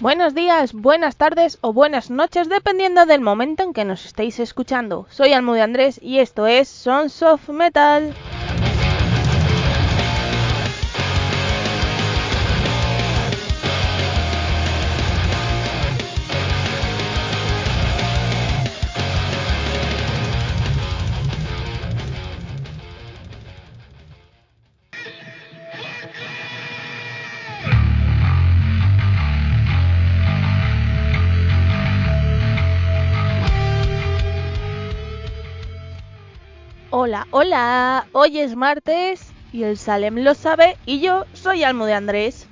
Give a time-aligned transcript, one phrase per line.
[0.00, 5.06] Buenos días, buenas tardes o buenas noches dependiendo del momento en que nos estéis escuchando.
[5.10, 8.14] Soy Almude Andrés y esto es Sons of Metal.
[37.10, 41.94] Hola, hola, hoy es martes y el Salem lo sabe y yo soy Almo de
[41.94, 42.46] Andrés.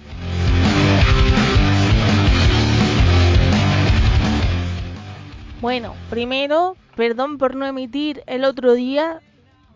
[5.61, 9.21] Bueno, primero, perdón por no emitir el otro día,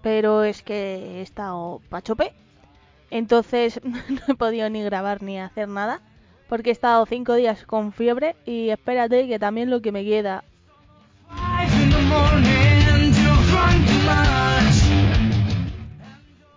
[0.03, 2.33] pero es que he estado pachope.
[3.13, 6.01] Entonces no he podido ni grabar ni hacer nada,
[6.49, 10.43] porque he estado cinco días con fiebre y espérate que también lo que me queda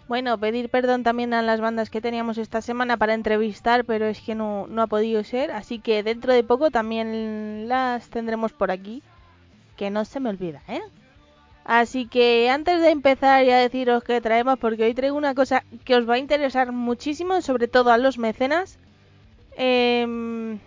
[0.08, 4.22] Bueno, pedir perdón también a las bandas que teníamos esta semana para entrevistar, pero es
[4.22, 9.02] que no, ha podido ser, así que dentro de poco también las tendremos por aquí,
[9.76, 10.82] que no se me olvida, ¿eh?
[11.64, 15.96] Así que antes de empezar ya deciros que traemos, porque hoy traigo una cosa que
[15.96, 18.78] os va a interesar muchísimo, sobre todo a los mecenas.
[19.58, 20.60] Em,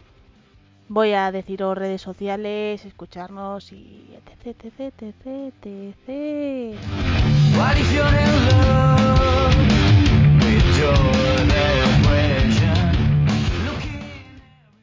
[0.89, 5.67] voy a deciros redes sociales, escucharnos y etc, etc, etc,
[6.09, 6.79] etc.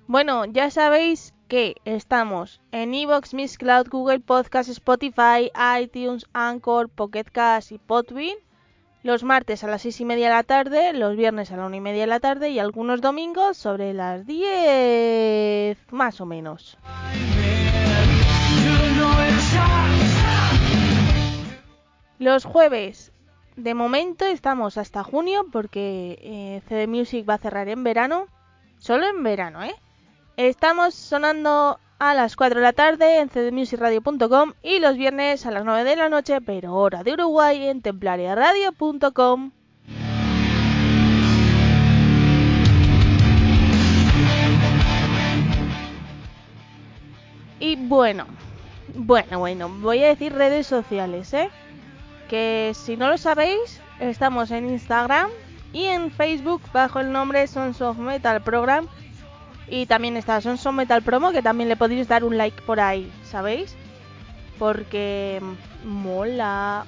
[0.08, 5.52] Bueno, ya sabéis que estamos en Evox, Miss Cloud, Google Podcast, Spotify,
[5.82, 8.38] iTunes, Anchor, Pocket Cast y Podbean.
[9.04, 11.76] Los martes a las seis y media de la tarde, los viernes a la una
[11.76, 16.78] y media de la tarde y algunos domingos sobre las 10 más o menos.
[22.20, 23.12] Los jueves,
[23.56, 28.28] de momento estamos hasta junio porque eh, CD Music va a cerrar en verano.
[28.78, 29.76] Solo en verano, ¿eh?
[30.38, 35.64] Estamos sonando a las 4 de la tarde en cdmusicradio.com y los viernes a las
[35.64, 39.52] 9 de la noche, pero hora de Uruguay en templariaradio.com.
[47.58, 48.26] Y bueno,
[48.94, 51.50] bueno, bueno, voy a decir redes sociales, ¿eh?
[52.30, 55.30] Que si no lo sabéis, estamos en Instagram
[55.74, 58.88] y en Facebook bajo el nombre Sons of Metal Program
[59.68, 63.12] y también está Sonson Metal Promo, que también le podéis dar un like por ahí,
[63.24, 63.76] ¿sabéis?
[64.60, 65.42] Porque
[65.84, 66.86] mola.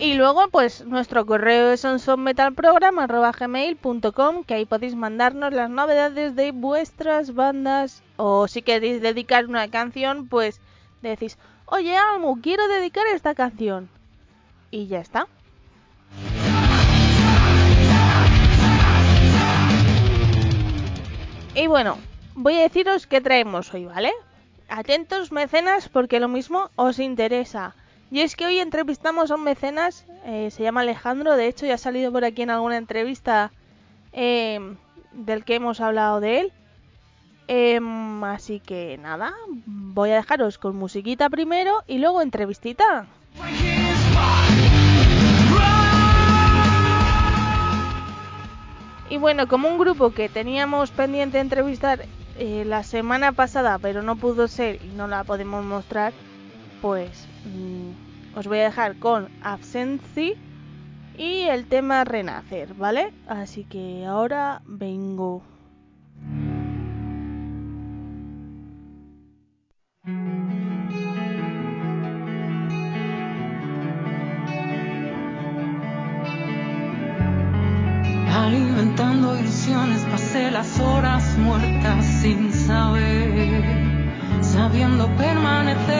[0.00, 7.34] Y luego, pues, nuestro correo es sonsonmetalprogram.gmail.com, que ahí podéis mandarnos las novedades de vuestras
[7.34, 8.02] bandas.
[8.16, 10.58] O si queréis dedicar una canción, pues
[11.02, 13.90] decís, oye, Almu, quiero dedicar esta canción.
[14.70, 15.26] Y ya está.
[21.54, 21.98] Y bueno,
[22.34, 24.12] voy a deciros qué traemos hoy, ¿vale?
[24.70, 27.74] Atentos mecenas porque lo mismo os interesa.
[28.10, 31.74] Y es que hoy entrevistamos a un mecenas, eh, se llama Alejandro, de hecho ya
[31.74, 33.52] ha salido por aquí en alguna entrevista
[34.12, 34.76] em,
[35.12, 36.52] del que hemos hablado de él.
[37.46, 39.32] Em, así que nada,
[39.66, 43.06] voy a dejaros con musiquita primero y luego entrevistita.
[49.08, 52.06] Y bueno, como un grupo que teníamos pendiente de entrevistar
[52.38, 56.12] eh, la semana pasada, pero no pudo ser y no la podemos mostrar,
[56.80, 60.34] pues mm, os voy a dejar con Absency
[61.18, 63.12] y el tema Renacer, ¿vale?
[63.26, 65.42] Así que ahora vengo.
[78.52, 83.62] Inventando ilusiones, pasé las horas muertas sin saber,
[84.40, 85.99] sabiendo permanecer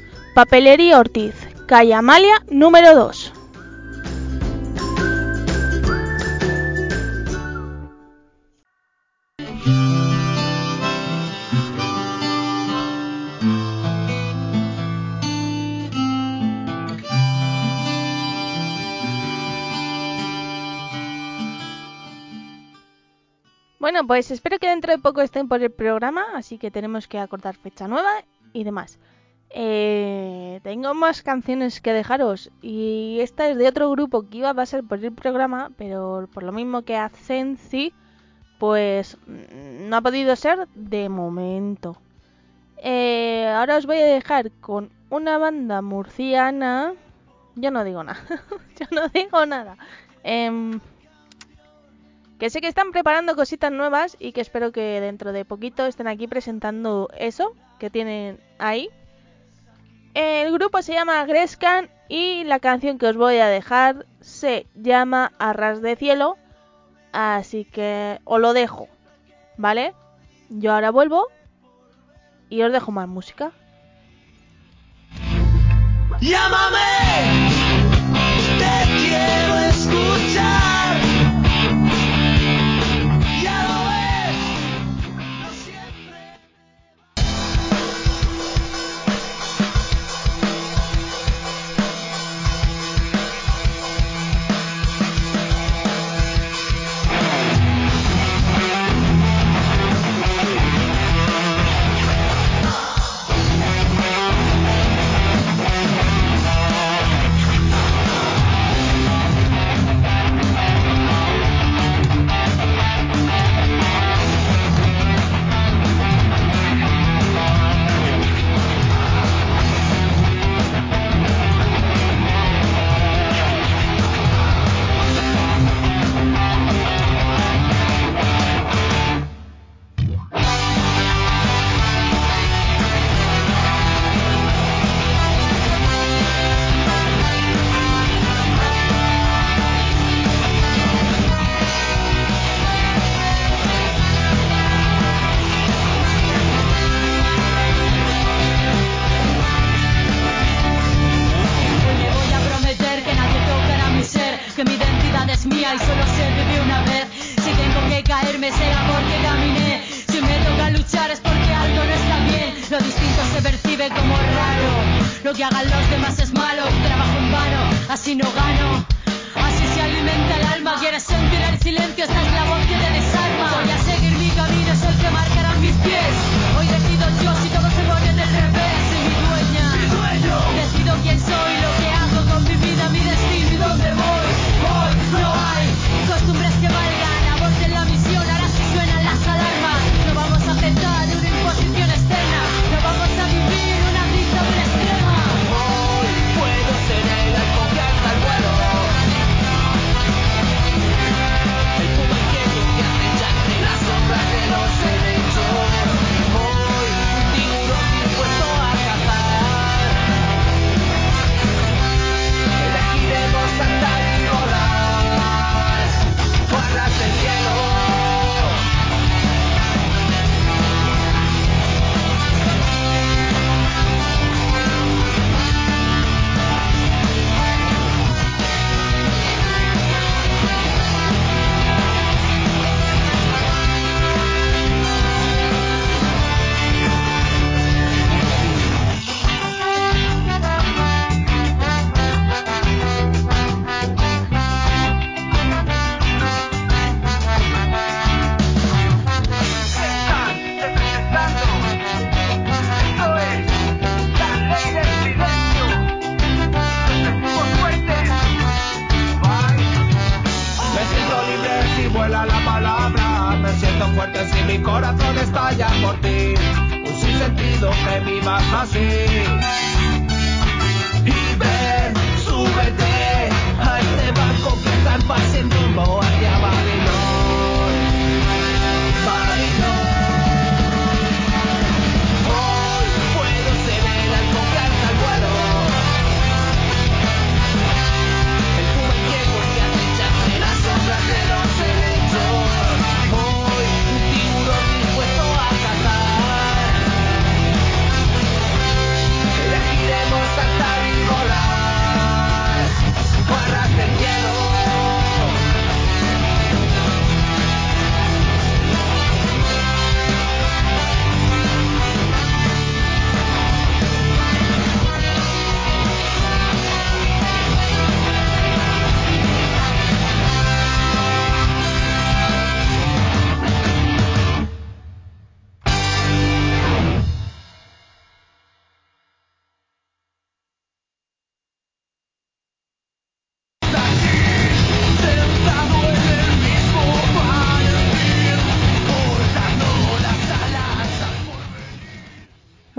[0.33, 1.35] Papelería Ortiz,
[1.67, 3.33] calle Amalia, número 2.
[23.79, 27.19] Bueno, pues espero que dentro de poco estén por el programa, así que tenemos que
[27.19, 28.23] acordar fecha nueva
[28.53, 28.97] y demás.
[29.53, 34.53] Eh, tengo más canciones que dejaros y esta es de otro grupo que iba a
[34.53, 37.93] pasar por el programa, pero por lo mismo que Ascensi,
[38.59, 41.97] pues mm, no ha podido ser de momento.
[42.77, 46.93] Eh, ahora os voy a dejar con una banda murciana.
[47.55, 48.21] Yo no digo nada,
[48.79, 49.77] yo no digo nada.
[50.23, 50.79] Em,
[52.39, 56.07] que sé que están preparando cositas nuevas y que espero que dentro de poquito estén
[56.07, 58.89] aquí presentando eso que tienen ahí.
[60.13, 65.31] El grupo se llama Grescan y la canción que os voy a dejar se llama
[65.39, 66.37] Arras de Cielo.
[67.13, 68.87] Así que os lo dejo,
[69.57, 69.93] ¿vale?
[70.49, 71.27] Yo ahora vuelvo
[72.49, 73.51] y os dejo más música.
[76.19, 77.50] Llámame,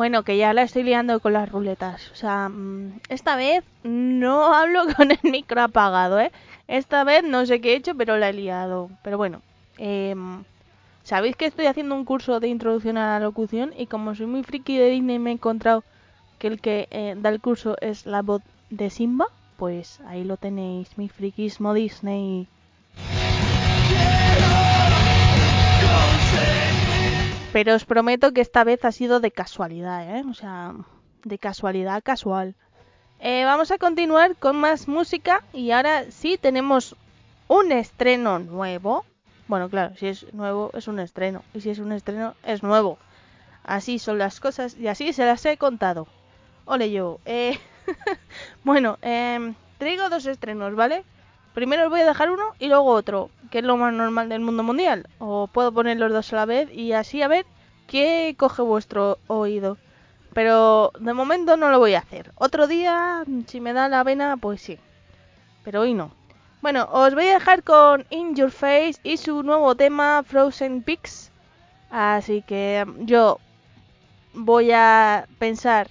[0.03, 2.11] Bueno, que ya la estoy liando con las ruletas.
[2.11, 6.33] O sea, mm, esta vez no hablo con el micro apagado, ¿eh?
[6.67, 8.91] Esta vez no sé qué he hecho, pero la he liado.
[9.05, 9.43] Pero bueno,
[9.79, 10.43] em,
[11.05, 14.43] sabéis que estoy haciendo un curso de introducción a la locución y como soy muy
[14.43, 15.85] friki de Disney me he encontrado
[16.41, 19.27] que el que eh, da el curso es la voz de Simba.
[19.57, 22.49] Pues ahí lo tenéis, mi frikismo Disney.
[27.53, 30.25] Pero os prometo que esta vez ha sido de casualidad, ¿eh?
[30.29, 30.75] O sea,
[31.23, 32.55] de casualidad casual.
[33.21, 36.97] Eh, vamos a continuar con más música y ahora sí tenemos
[37.49, 39.05] un estreno nuevo.
[39.49, 42.99] Bueno, claro, si es nuevo es un estreno y si es un estreno es nuevo.
[43.65, 46.09] Así son las cosas y así se las he contado.
[46.65, 47.21] Ole yo.
[47.27, 47.59] Eh,
[48.65, 51.05] bueno, eh, traigo dos estrenos, ¿vale?
[51.55, 54.63] Primero voy a dejar uno y luego otro, que es lo más normal del mundo
[54.63, 55.09] mundial.
[55.19, 57.45] O puedo poner los dos a la vez y así a ver
[57.87, 59.77] qué coge vuestro oído.
[60.33, 62.33] Pero de momento no lo voy a hacer.
[62.37, 64.79] Otro día, si me da la vena, pues sí.
[65.63, 66.11] Pero hoy no.
[66.63, 71.31] Bueno, os voy a dejar con In Your Face y su nuevo tema Frozen Peaks.
[71.91, 73.39] Así que yo
[74.33, 75.89] voy a pensar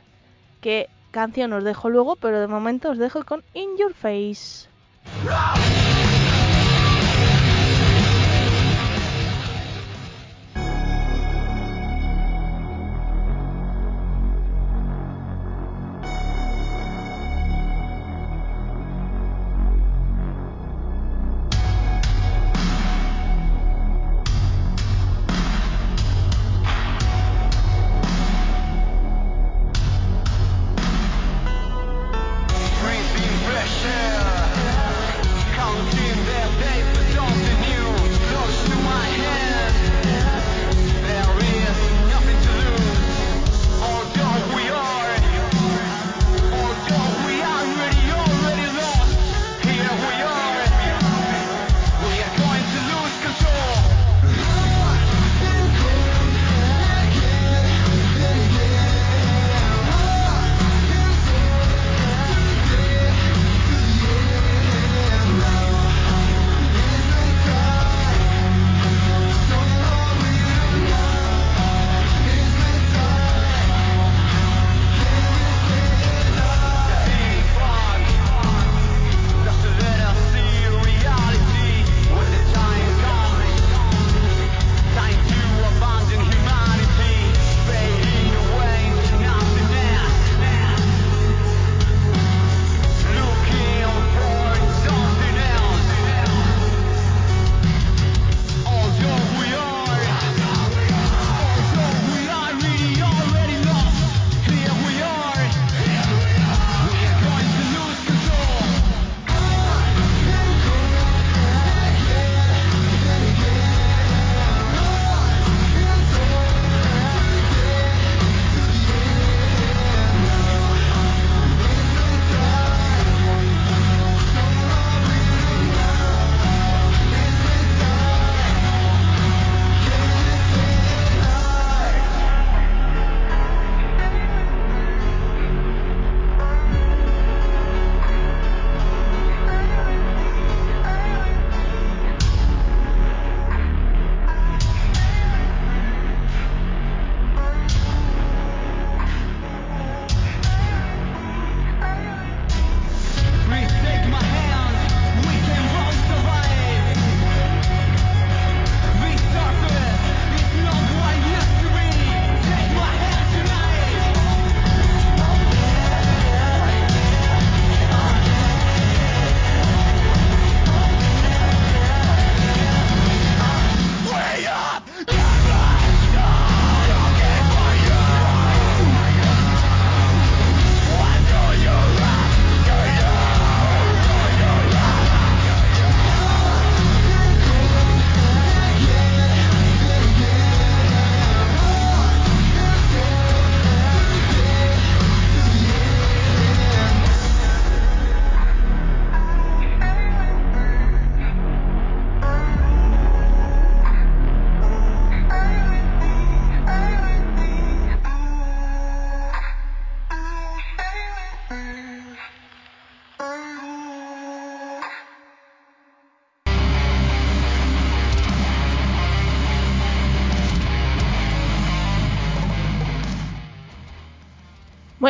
[0.61, 4.70] qué canción os dejo luego, pero de momento os dejo con In Your Face.
[5.23, 5.90] Rock!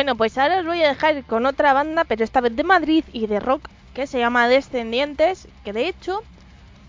[0.02, 3.04] Bueno, pues ahora os voy a dejar con otra banda, pero esta vez de Madrid
[3.12, 6.24] y de rock, que se llama Descendientes, que de hecho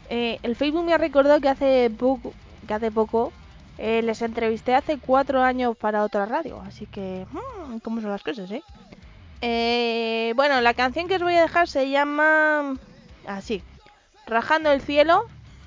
[0.10, 2.34] eh, el Facebook me ha recordado que hace poco,
[2.68, 3.32] que hace poco
[3.78, 8.24] eh, les entrevisté hace cuatro años para otra radio, así que mm, cómo son las
[8.24, 8.64] cosas, ¿eh?
[9.42, 12.74] Eh, Bueno, la canción que os voy a dejar se llama
[13.28, 13.62] así,
[14.26, 15.22] Rajando el cielo,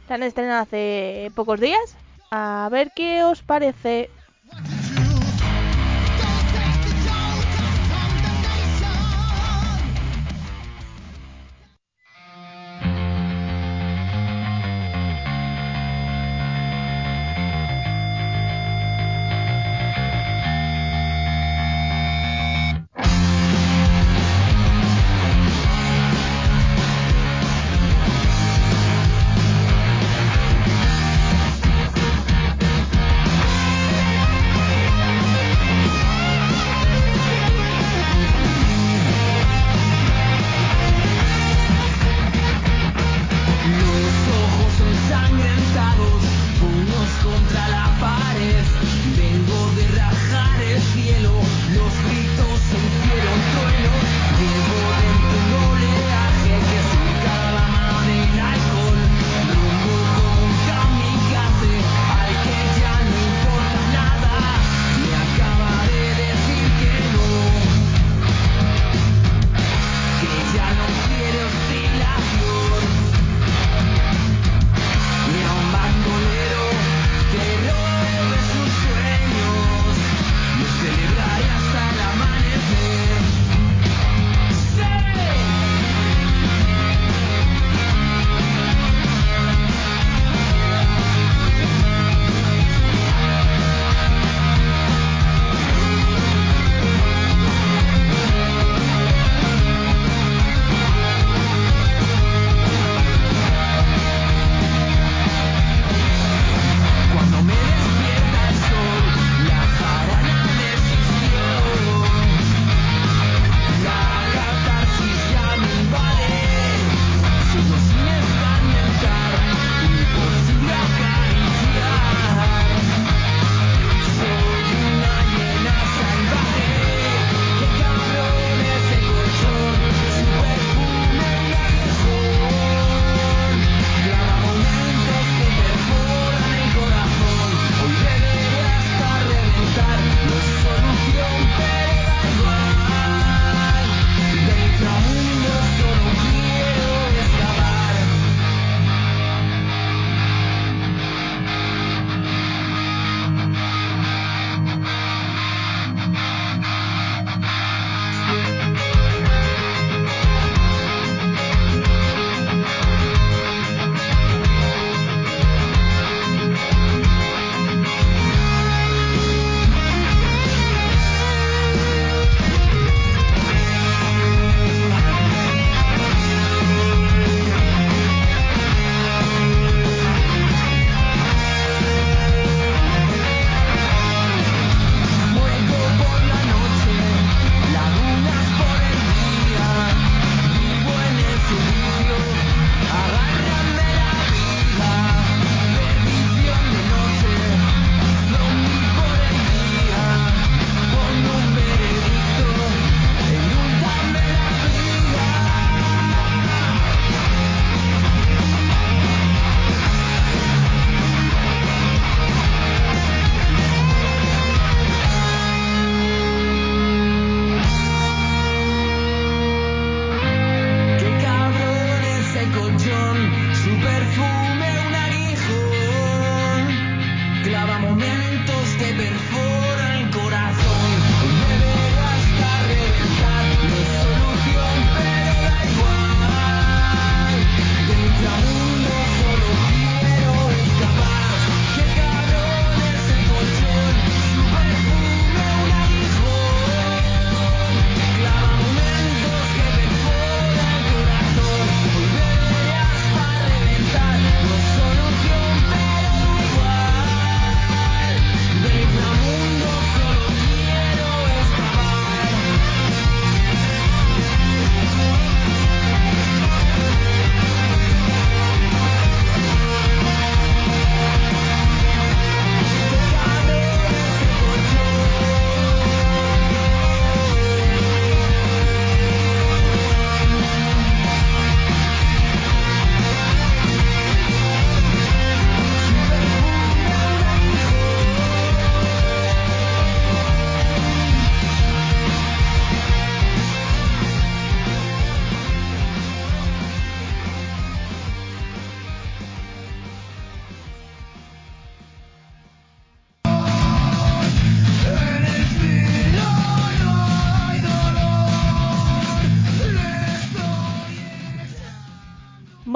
[0.08, 1.96] la han estrenado hace pocos días,
[2.32, 4.10] a ver qué os parece.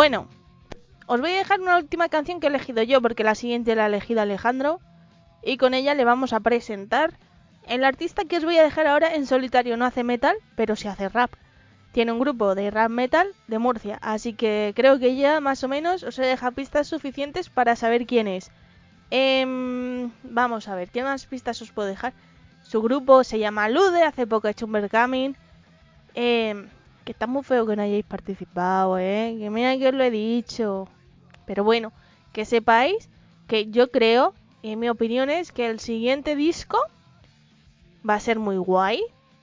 [0.01, 0.29] Bueno,
[1.09, 3.85] os voy a dejar una última canción que he elegido yo, porque la siguiente la
[3.85, 4.81] ha elegido Alejandro.
[5.43, 7.19] Y con ella le vamos a presentar
[7.69, 9.77] el artista que os voy a dejar ahora en solitario.
[9.77, 11.31] No hace metal, pero sí hace rap.
[11.93, 15.69] Tiene un grupo de rap metal de Murcia, así que creo que ya más o
[15.69, 18.51] menos os he dejado pistas suficientes para saber quién es.
[19.11, 22.15] Em, vamos a ver, ¿qué más pistas os puedo dejar?
[22.63, 25.37] Su grupo se llama Lude, hace poco ha hecho un Bergamin.
[26.15, 26.71] Em,
[27.05, 29.37] que está muy feo que no hayáis participado, ¿eh?
[29.39, 30.89] Que mira que os lo he dicho.
[31.47, 31.93] Pero bueno,
[32.33, 33.09] que sepáis
[33.49, 36.79] que yo creo, en mi opinión es que el siguiente disco
[38.09, 39.03] va a ser muy guay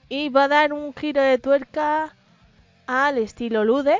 [0.10, 2.16] y va a dar un giro de tuerca
[2.86, 4.00] al estilo Lude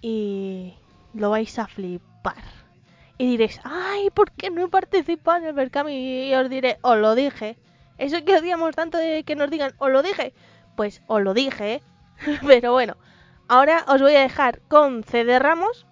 [0.00, 0.74] y
[1.12, 2.42] lo vais a flipar.
[3.18, 6.28] Y diréis, ay, ¿por qué no he participado en el Berkami?
[6.28, 7.56] Y os diré, os lo dije.
[7.96, 10.34] Eso que odiamos tanto de que nos digan, os lo dije.
[10.76, 11.80] Pues os lo dije.
[12.46, 12.96] Pero bueno,
[13.48, 15.86] ahora os voy a dejar con CD Ramos,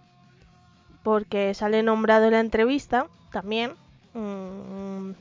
[1.03, 3.73] porque sale nombrado en la entrevista también.
[4.15, 5.13] Mm,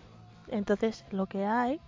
[0.49, 1.79] entonces, lo que hay.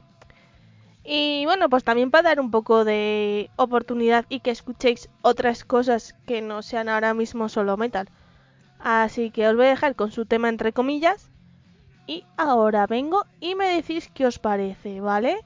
[1.03, 6.15] Y bueno, pues también para dar un poco de oportunidad y que escuchéis otras cosas
[6.25, 8.09] que no sean ahora mismo solo metal.
[8.79, 11.29] Así que os voy a dejar con su tema entre comillas.
[12.07, 15.39] Y ahora vengo y me decís qué os parece, ¿vale?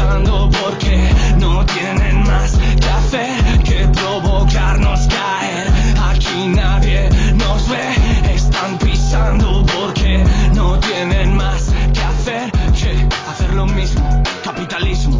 [0.00, 5.66] Están pisando porque no tienen más que hacer que provocarnos caer.
[6.10, 13.66] Aquí nadie nos ve, están pisando porque no tienen más que hacer que hacer lo
[13.66, 14.22] mismo.
[14.42, 15.18] Capitalismo.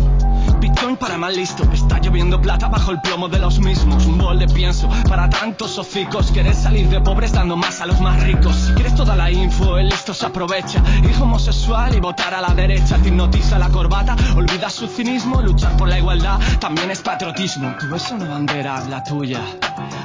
[0.60, 1.99] Bitcoin para mal listo, está
[2.30, 4.06] lloviendo plata bajo el plomo de los mismos.
[4.06, 6.30] Un bol de pienso para tantos hocicos.
[6.30, 8.54] Quieres salir de pobres dando más a los más ricos.
[8.54, 10.82] Si quieres toda la info, el listo se aprovecha.
[11.08, 12.98] Hijo homosexual y votar a la derecha.
[12.98, 15.42] Te hipnotiza la corbata, olvidas su cinismo.
[15.42, 17.74] Luchar por la igualdad también es patriotismo.
[17.78, 19.40] Tu es una bandera, la tuya.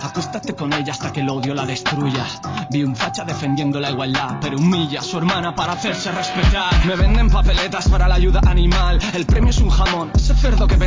[0.01, 2.25] Acuéstate con ella hasta que el odio la destruya.
[2.69, 6.85] Vi un facha defendiendo la igualdad, pero humilla a su hermana para hacerse respetar.
[6.85, 8.99] Me venden papeletas para la ayuda animal.
[9.13, 10.77] El premio es un jamón, ese cerdo que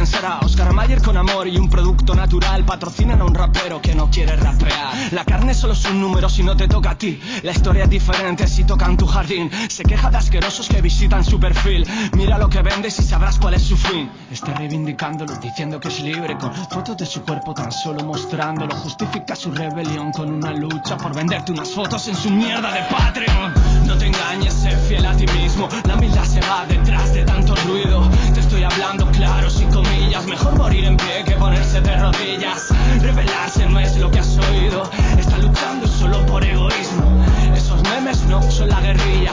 [0.41, 4.37] Oscar Mayer con amor y un producto natural patrocinan a un rapero que no quiere
[4.37, 5.13] rapear.
[5.13, 7.21] La carne solo es un número si no te toca a ti.
[7.43, 9.51] La historia es diferente si toca en tu jardín.
[9.69, 11.87] Se queja de asquerosos que visitan su perfil.
[12.17, 14.11] Mira lo que vendes y sabrás cuál es su fin.
[14.31, 18.75] Está reivindicándolo, diciendo que es libre con fotos de su cuerpo tan solo mostrándolo.
[18.77, 23.55] Justifica su rebelión con una lucha por venderte unas fotos en su mierda de Patreon.
[23.87, 25.69] No te engañes, sé fiel a ti mismo.
[25.85, 28.09] La humildad se va detrás de tanto ruido.
[28.35, 29.69] Te estoy hablando claro, sin
[30.09, 32.69] Mejor morir en pie que ponerse de rodillas.
[33.01, 34.83] Rebelarse no es lo que has oído.
[35.19, 37.25] Está luchando solo por egoísmo.
[37.55, 39.33] Esos memes no son la guerrilla.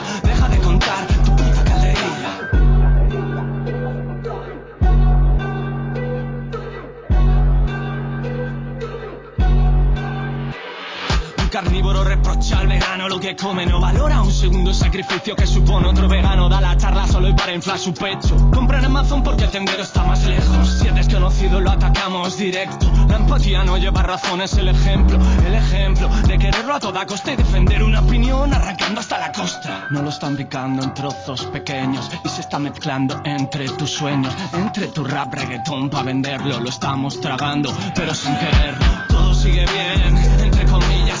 [11.56, 16.06] Carnívoro reprocha al vegano lo que come, no valora un segundo sacrificio que supone otro
[16.06, 16.50] vegano.
[16.50, 18.36] Da la charla solo y para inflar su pecho.
[18.52, 20.78] Compra en Amazon porque el tendero está más lejos.
[20.78, 22.92] Si es desconocido lo atacamos directo.
[23.08, 25.18] La empatía no lleva razón, es el ejemplo.
[25.46, 29.86] El ejemplo de quererlo a toda costa y defender una opinión arrancando hasta la costa.
[29.90, 34.88] No lo están picando en trozos pequeños y se está mezclando entre tus sueños, entre
[34.88, 36.60] tu rap reggaetón para venderlo.
[36.60, 38.84] Lo estamos tragando, pero sin quererlo.
[39.08, 40.55] Todo sigue bien,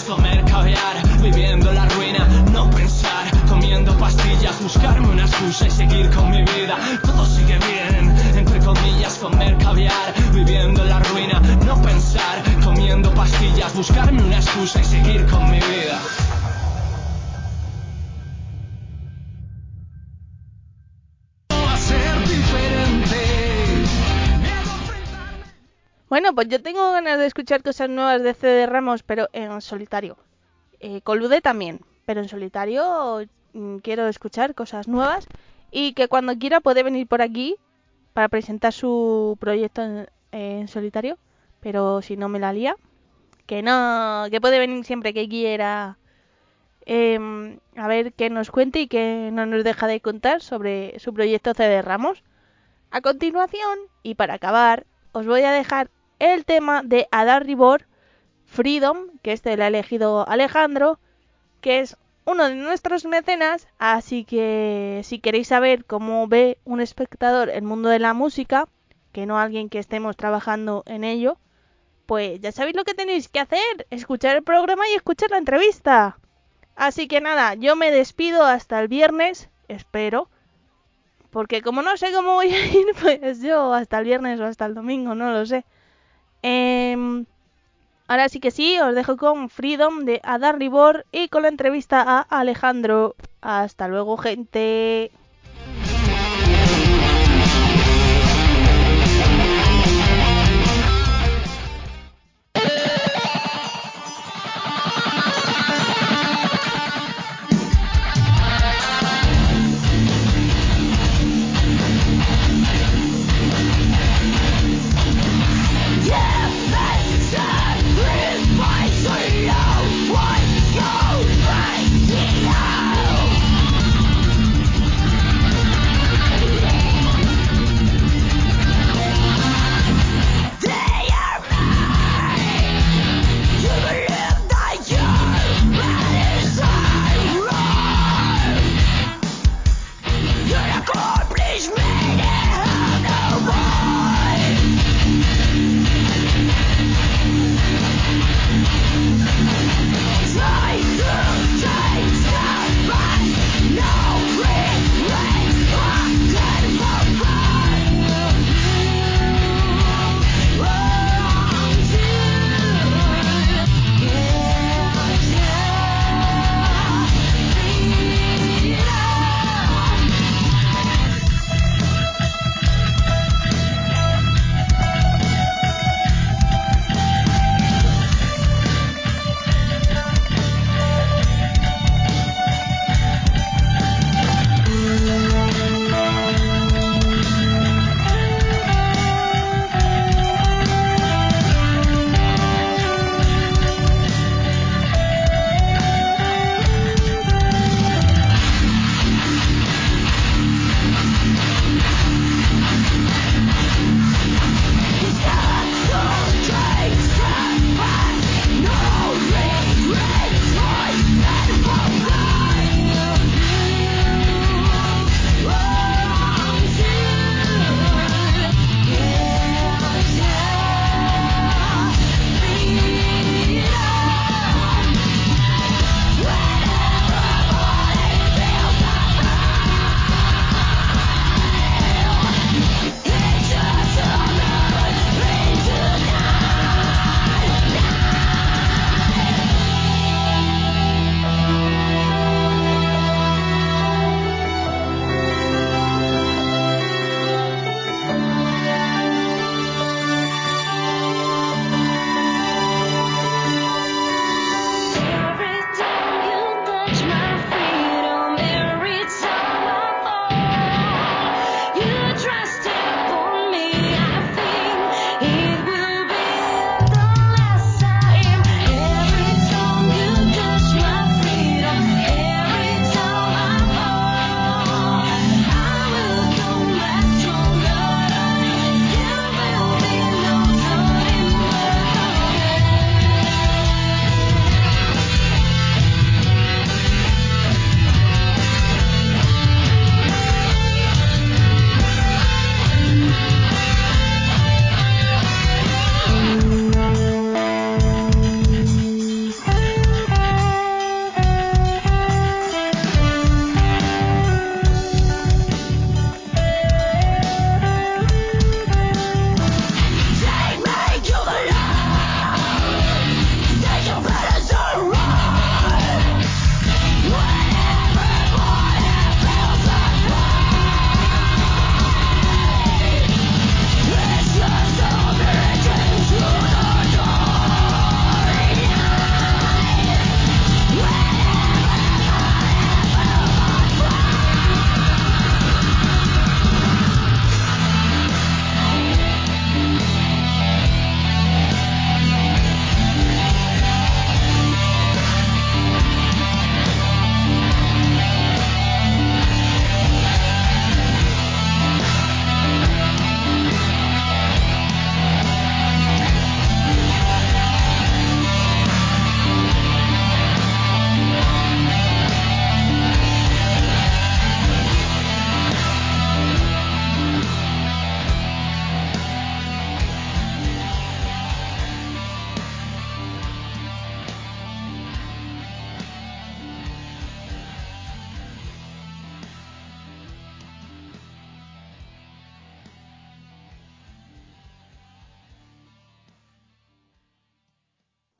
[0.06, 6.30] comer caviar, viviendo la ruina, no pensar, comiendo pastillas, buscarme una excusa y seguir con
[6.30, 6.76] mi vida.
[7.02, 14.22] Todo sigue bien, entre comillas, comer caviar, viviendo la ruina, no pensar, comiendo pastillas, buscarme
[14.22, 16.00] una excusa y seguir con mi vida.
[26.08, 30.16] Bueno, pues yo tengo ganas de escuchar cosas nuevas de CD Ramos, pero en solitario.
[30.78, 35.26] Eh, con Lude también, pero en solitario mm, quiero escuchar cosas nuevas
[35.72, 37.56] y que cuando quiera puede venir por aquí
[38.12, 41.18] para presentar su proyecto en, solitario,
[41.60, 42.76] pero si no me la lía,
[43.46, 45.98] que no, que puede venir siempre que quiera
[46.84, 51.12] em, a ver qué nos cuente y que no nos deja de contar sobre su
[51.12, 52.22] proyecto CD Ramos.
[52.92, 57.86] A continuación, y para acabar, os voy a dejar el tema de Adar Ribor,
[58.44, 60.98] Freedom, que este lo ha elegido Alejandro,
[61.60, 67.50] que es uno de nuestros mecenas, así que si queréis saber cómo ve un espectador
[67.50, 68.68] el mundo de la música,
[69.12, 71.38] que no alguien que estemos trabajando en ello,
[72.06, 76.18] pues ya sabéis lo que tenéis que hacer, escuchar el programa y escuchar la entrevista.
[76.74, 80.28] Así que nada, yo me despido hasta el viernes, espero,
[81.30, 84.66] porque como no sé cómo voy a ir, pues yo hasta el viernes o hasta
[84.66, 85.64] el domingo, no lo sé.
[86.48, 87.26] Em,
[88.06, 92.02] ahora sí que sí, os dejo con Freedom de Adar Ribor y con la entrevista
[92.02, 93.16] a Alejandro.
[93.40, 95.10] Hasta luego, gente.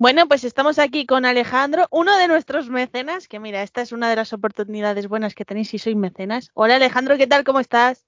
[0.06, 4.08] Bueno, pues estamos aquí con Alejandro, uno de nuestros mecenas, que mira, esta es una
[4.08, 6.52] de las oportunidades buenas que tenéis si sois mecenas.
[6.54, 7.42] Hola Alejandro, ¿qué tal?
[7.42, 8.06] ¿Cómo estás?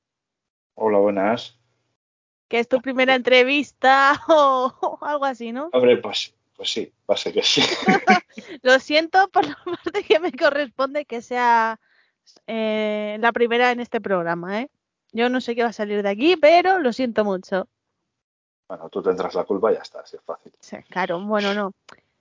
[0.75, 1.59] Hola, buenas.
[2.47, 5.71] Que es tu primera entrevista o algo así, ¿no?
[5.73, 7.63] Hombre, pues, pues sí, va a ser que sí.
[8.63, 11.81] Lo siento por la parte que me corresponde que sea
[12.47, 14.71] eh, la primera en este programa, ¿eh?
[15.11, 17.67] Yo no sé qué va a salir de aquí, pero lo siento mucho.
[18.69, 20.53] Bueno, tú tendrás la culpa y ya está, así es fácil.
[20.61, 21.73] Sí, claro, bueno, no.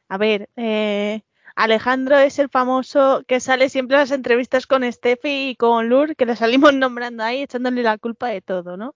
[0.07, 1.21] A ver, eh,
[1.55, 6.15] Alejandro es el famoso que sale siempre en las entrevistas con Steffi y con Lur,
[6.15, 8.95] que le salimos nombrando ahí, echándole la culpa de todo, ¿no?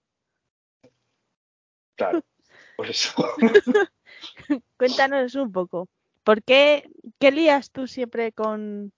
[1.95, 2.23] Claro,
[2.77, 3.11] por eso.
[4.77, 5.89] Cuéntanos un poco.
[6.23, 6.89] ¿Por qué,
[7.19, 8.93] qué lías tú siempre con,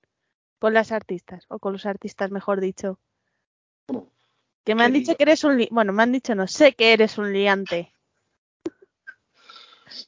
[0.60, 1.46] con las artistas?
[1.48, 3.00] O con los artistas, mejor dicho.
[4.66, 6.74] Que me ¿Qué han dicho que eres un li bueno, me han dicho no, sé
[6.74, 7.93] que eres un liante.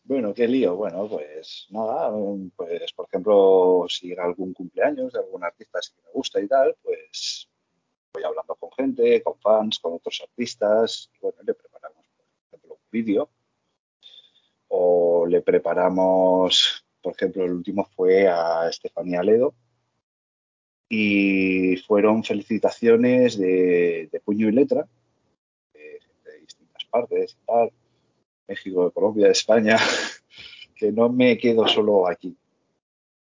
[0.03, 0.75] Bueno, qué lío.
[0.75, 6.01] Bueno, pues nada, um, pues por ejemplo, si llega algún cumpleaños de algún artista que
[6.03, 7.49] me gusta y tal, pues
[8.13, 12.73] voy hablando con gente, con fans, con otros artistas, y bueno, le preparamos, por ejemplo,
[12.75, 13.29] un vídeo.
[14.67, 19.53] O le preparamos, por ejemplo, el último fue a Estefanía Ledo,
[20.89, 24.88] y fueron felicitaciones de, de puño y letra
[25.73, 27.71] de, de distintas partes y tal,
[28.47, 29.77] México, de Colombia, de España,
[30.75, 32.35] que no me quedo solo aquí.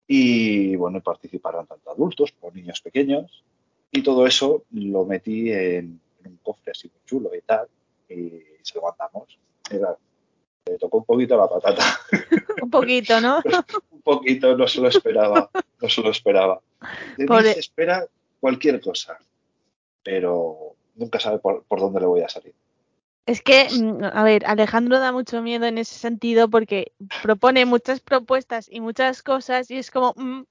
[0.08, 3.44] Y bueno, participaron tanto adultos como niños pequeños
[3.92, 7.68] y todo eso lo metí en, en un cofre así muy chulo y tal
[8.10, 9.38] y se lo mandamos.
[9.70, 9.96] Era,
[10.66, 11.84] le tocó un poquito la patata,
[12.62, 13.42] Un poquito, ¿no?
[13.92, 15.50] un poquito, no se lo esperaba,
[15.82, 16.62] no se lo esperaba.
[17.18, 18.06] De mí se espera
[18.40, 19.18] cualquier cosa,
[20.04, 22.54] pero nunca sabe por, por dónde le voy a salir.
[23.30, 28.00] Es que, mm, a ver, Alejandro da mucho miedo en ese sentido porque propone muchas
[28.00, 30.46] propuestas y muchas cosas y es como, mm,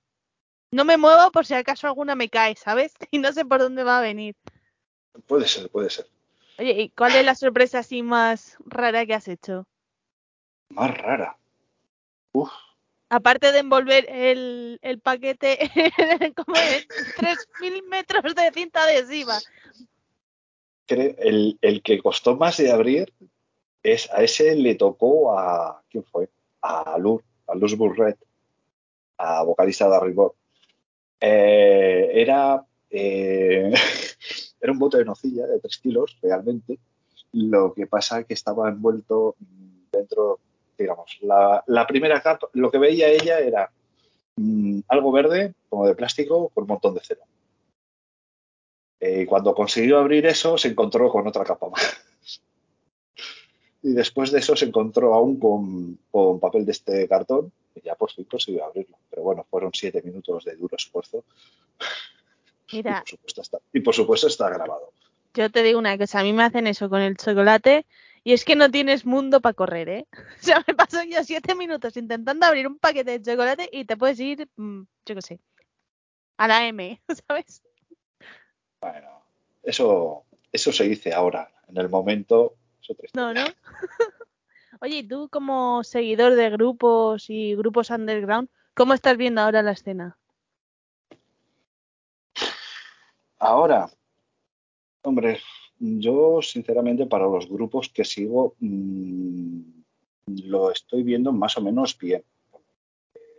[0.70, 2.94] no me muevo por si acaso alguna me cae, ¿sabes?
[3.10, 4.36] Y no sé por dónde va a venir.
[5.26, 6.06] Puede ser, puede ser.
[6.56, 9.66] Oye, ¿y cuál es la sorpresa así más rara que has hecho?
[10.68, 11.36] Más rara.
[12.30, 12.52] Uf,
[13.10, 15.70] Aparte de envolver el, el paquete
[16.20, 19.38] en como en 3.000 metros de cinta adhesiva.
[20.94, 23.12] El, el que costó más de abrir
[23.82, 26.28] es a ese le tocó a ¿quién fue?
[26.62, 28.18] A Luz, a Luz Burret,
[29.18, 30.34] a vocalista de Rigor.
[31.20, 33.72] Eh, era eh,
[34.60, 36.78] era un bote de nocilla de 3 kilos realmente.
[37.32, 39.36] Lo que pasa que estaba envuelto
[39.92, 40.40] dentro,
[40.76, 43.70] digamos, la, la primera capa, lo que veía ella era
[44.36, 47.22] mm, algo verde, como de plástico, con un montón de cera.
[49.00, 52.02] Eh, cuando consiguió abrir eso, se encontró con otra capa más.
[53.82, 57.94] Y después de eso se encontró aún con, con papel de este cartón, y ya
[57.94, 58.96] por fin consiguió abrirlo.
[59.08, 61.24] Pero bueno, fueron siete minutos de duro esfuerzo.
[62.70, 64.92] Y Mira, por supuesto está, y por supuesto está grabado.
[65.32, 67.86] yo te digo una cosa, a mí me hacen eso con el chocolate
[68.24, 70.06] y es que no tienes mundo para correr, ¿eh?
[70.42, 73.96] O sea, me paso yo siete minutos intentando abrir un paquete de chocolate y te
[73.96, 75.40] puedes ir, mm, yo qué sé,
[76.36, 77.62] a la M, ¿sabes?
[78.80, 79.22] Bueno,
[79.62, 81.50] eso, eso se dice ahora.
[81.68, 83.44] En el momento es otra No, historia.
[83.44, 83.72] ¿no?
[84.80, 89.72] Oye, y tú como seguidor de grupos y grupos underground, ¿cómo estás viendo ahora la
[89.72, 90.16] escena?
[93.38, 93.90] Ahora,
[95.02, 95.40] hombre,
[95.78, 99.60] yo sinceramente para los grupos que sigo mm,
[100.44, 102.24] lo estoy viendo más o menos bien.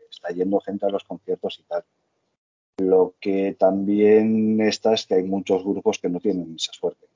[0.09, 1.83] Está yendo gente a los conciertos y tal.
[2.79, 7.07] Lo que también está es que hay muchos grupos que no tienen esa suerte.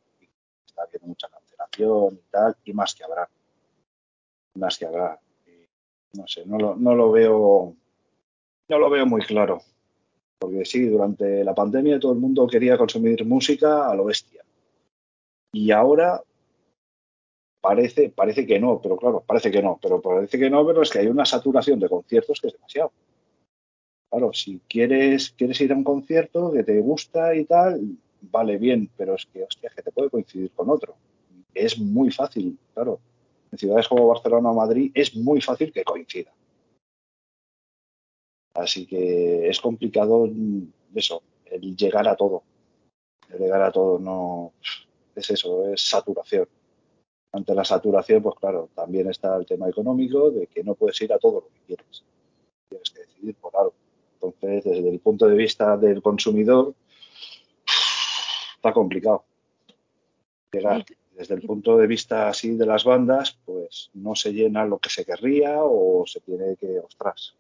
[0.65, 3.29] Está habiendo mucha cancelación y tal, y más que habrá.
[4.55, 5.19] Más que habrá.
[6.13, 7.75] No sé, no lo, no lo veo,
[8.67, 9.61] no lo veo muy claro.
[10.37, 14.43] Porque sí, durante la pandemia todo el mundo quería consumir música a lo bestia.
[15.53, 16.21] Y ahora
[17.61, 20.89] parece, parece que no, pero claro, parece que no, pero parece que no, pero es
[20.89, 22.91] que hay una saturación de conciertos que es demasiado.
[24.13, 28.87] Claro, si quieres, quieres ir a un concierto que te gusta y tal, vale bien,
[28.95, 30.95] pero es que, hostia, que te puede coincidir con otro.
[31.51, 32.99] Es muy fácil, claro.
[33.51, 36.31] En ciudades como Barcelona o Madrid es muy fácil que coincida.
[38.53, 40.61] Así que es complicado mm,
[40.93, 42.43] eso, el llegar a todo.
[43.29, 44.53] El llegar a todo no
[45.15, 46.47] es eso, es saturación.
[47.31, 51.11] Ante la saturación, pues claro, también está el tema económico de que no puedes ir
[51.13, 52.03] a todo lo que quieres.
[52.69, 53.73] Tienes que decidir por algo.
[54.23, 56.73] Entonces, desde el punto de vista del consumidor,
[58.55, 59.25] está complicado
[60.51, 60.85] llegar.
[61.11, 64.89] Desde el punto de vista así de las bandas, pues no se llena lo que
[64.89, 67.35] se querría o se tiene que, ostras,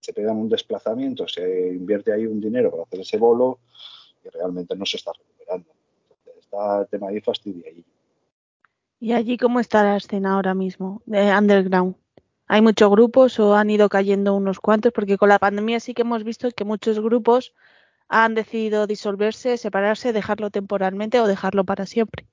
[0.00, 3.60] se pega un desplazamiento, se invierte ahí un dinero para hacer ese bolo
[4.24, 5.70] y realmente no se está recuperando.
[6.02, 7.84] Entonces, está el tema ahí fastidiadillo.
[9.00, 11.94] ¿Y allí cómo está la escena ahora mismo de underground?
[12.48, 14.92] ¿Hay muchos grupos o han ido cayendo unos cuantos?
[14.92, 17.54] Porque con la pandemia sí que hemos visto que muchos grupos
[18.08, 22.26] han decidido disolverse, separarse, dejarlo temporalmente o dejarlo para siempre.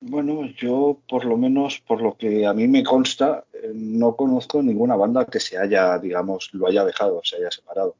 [0.00, 4.62] Bueno, yo por lo menos, por lo que a mí me consta, eh, no conozco
[4.62, 7.94] ninguna banda que se haya, digamos, lo haya dejado, se haya separado.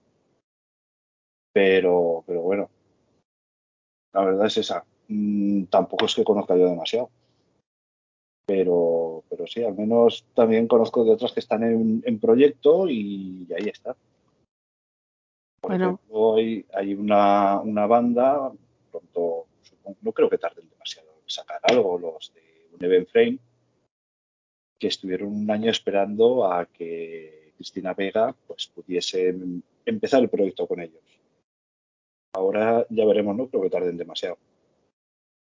[1.53, 2.69] Pero, pero bueno,
[4.13, 4.85] la verdad es esa.
[5.09, 7.11] Mm, tampoco es que conozca yo demasiado.
[8.47, 13.47] Pero, pero sí, al menos también conozco de otras que están en, en proyecto y
[13.53, 13.97] ahí está.
[15.61, 15.85] Por Bueno.
[15.85, 18.53] ejemplo, hay, hay una, una banda,
[18.93, 23.39] pronto, supongo- no creo que tarden demasiado en sacar algo, los de un Event Frame,
[24.79, 30.69] que estuvieron un año esperando a que Cristina Vega pues, pudiese em- empezar el proyecto
[30.69, 31.03] con ellos.
[32.35, 34.39] Ahora ya veremos, no creo que tarden demasiado.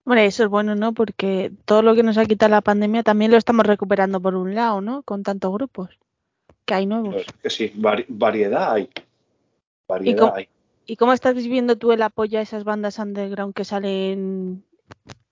[0.06, 0.94] Hombre, eso es bueno, ¿no?
[0.94, 4.54] Porque todo lo que nos ha quitado la pandemia también lo estamos recuperando por un
[4.54, 5.02] lado, ¿no?
[5.02, 5.98] Con tantos grupos
[6.64, 7.16] que hay nuevos.
[7.16, 8.88] es que sí, vari- variedad hay.
[9.88, 10.48] Variedad cómo- hay.
[10.86, 14.62] ¿Y cómo estás viviendo tú el apoyo a esas bandas underground que salen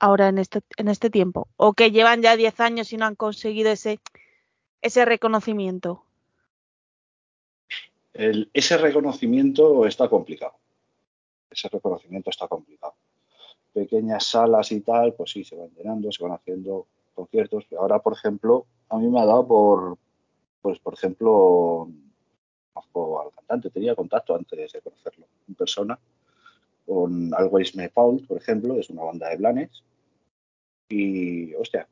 [0.01, 1.47] ahora en este, en este tiempo?
[1.57, 4.01] ¿O que llevan ya 10 años y no han conseguido ese,
[4.83, 6.03] ese reconocimiento?
[8.12, 10.55] El- ese reconocimiento está complicado.
[11.51, 12.95] Ese reconocimiento está complicado.
[13.75, 17.66] Pequeñas salas y tal, pues sí, se van llenando, se van haciendo conciertos.
[17.79, 19.99] Ahora, por ejemplo, a mí me ha dado por,
[20.62, 21.89] pues por ejemplo,
[22.75, 25.99] al cantante, tenía contacto antes de conocerlo en persona,
[26.87, 29.83] con Always Me Fault, por ejemplo, es una banda de Blanes.
[30.89, 31.89] Y, hostia,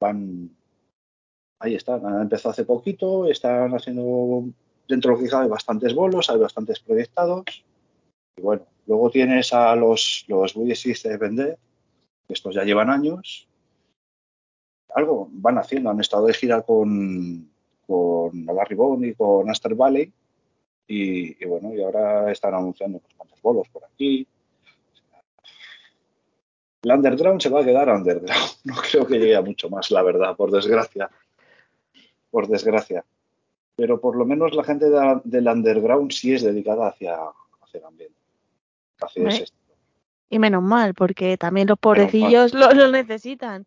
[0.00, 0.50] van,
[1.60, 4.44] ahí están, han empezado hace poquito, están haciendo,
[4.88, 7.64] dentro de lo que cabe, bastantes bolos, hay bastantes proyectados.
[8.36, 11.58] Y bueno, luego tienes a los, los de Vender,
[12.26, 13.48] que estos ya llevan años.
[14.94, 17.50] Algo van haciendo, han estado de gira con,
[17.86, 20.12] con Bone y con Aster Valley.
[20.88, 24.26] Y, bueno, y ahora están anunciando unos cuantos bolos por aquí.
[26.82, 28.50] El underground se va a quedar underground.
[28.64, 31.10] No creo que llegue a mucho más, la verdad, por desgracia.
[32.30, 33.04] Por desgracia.
[33.74, 34.86] Pero por lo menos la gente
[35.24, 37.16] del underground sí es dedicada hacia,
[37.60, 38.25] hacia el ambiente.
[40.28, 43.66] Y menos mal, porque también los pobrecillos lo, lo necesitan.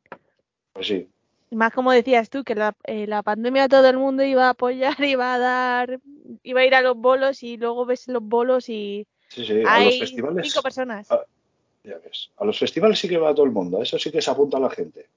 [0.74, 1.10] Pues sí,
[1.50, 4.50] Y más como decías tú, que la, eh, la pandemia todo el mundo iba a
[4.52, 6.00] apoyar, iba a dar,
[6.44, 9.64] iba a ir a los bolos y luego ves los bolos y sí, sí.
[9.66, 10.52] A los festivales.
[10.52, 11.08] cinco personas.
[11.84, 12.32] Ya ves.
[12.38, 14.60] A los festivales sí que va todo el mundo, a eso sí que se apunta
[14.60, 15.08] la gente.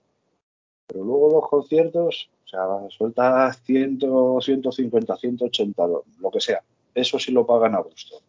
[0.86, 4.00] Pero luego los conciertos, o sea, suelta 100,
[4.40, 6.62] 150, 180, lo, lo que sea.
[6.94, 8.20] Eso sí lo pagan a gusto.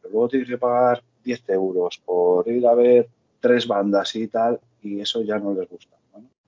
[0.00, 3.08] Pero luego tienes que pagar 10 euros por ir a ver
[3.40, 5.94] tres bandas y tal, y eso ya no les gusta.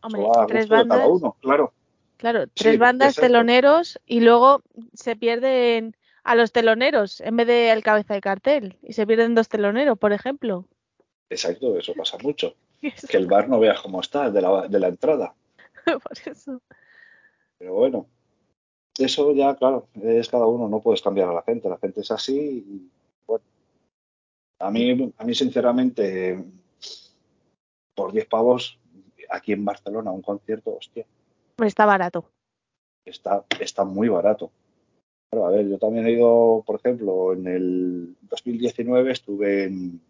[0.03, 1.09] Hombre, va a tres de cada bandas.
[1.11, 1.73] uno, claro.
[2.17, 3.27] Claro, Sí, tres bandas, exacto.
[3.29, 4.63] teloneros y luego
[4.95, 9.35] se pierden a los teloneros en vez de al cabeza de cartel y se pierden
[9.35, 10.65] dos teloneros, por ejemplo.
[11.29, 12.55] Exacto, eso pasa mucho.
[13.11, 15.35] Que el bar no veas cómo está de la, de la entrada.
[15.85, 16.63] por eso.
[17.59, 18.07] Pero bueno,
[18.99, 22.11] eso ya, claro, es cada uno, no puedes cambiar a la gente, la gente es
[22.11, 22.91] así y
[23.27, 23.45] bueno.
[24.61, 26.45] A mí, a mí sinceramente,
[27.95, 28.79] por 10 pavos,
[29.31, 31.07] aquí en Barcelona, un concierto, hostia,
[31.59, 32.31] Está barato.
[33.05, 34.51] está, está muy barato.
[35.31, 40.01] Claro, a ver, yo también he ido, por ejemplo, en el 2019 estuve en,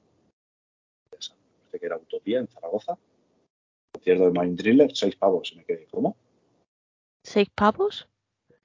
[1.73, 2.99] que era Utopía, en Zaragoza,
[3.93, 6.17] concierto de Mind Driller, 6 pavos, y me quedé, ¿cómo?
[7.25, 8.09] ¿Seis pavos?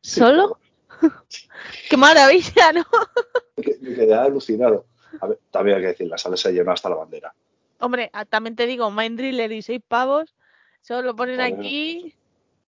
[0.02, 0.60] ¿Solo?
[1.90, 2.84] ¡Qué maravilla, ¿no?
[3.58, 3.64] Me
[3.96, 4.86] quedé alucinado.
[5.22, 7.34] Ver, también hay que decir, la sala se llenó hasta la bandera.
[7.80, 10.36] Hombre, ah, también te digo, Mind Driller y seis pavos,
[10.82, 12.16] solo lo ponen aquí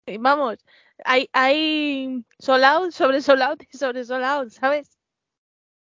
[0.06, 0.58] y vamos,
[1.04, 4.90] hay, hay sold out sobre sold out y sobre sold out, ¿sabes?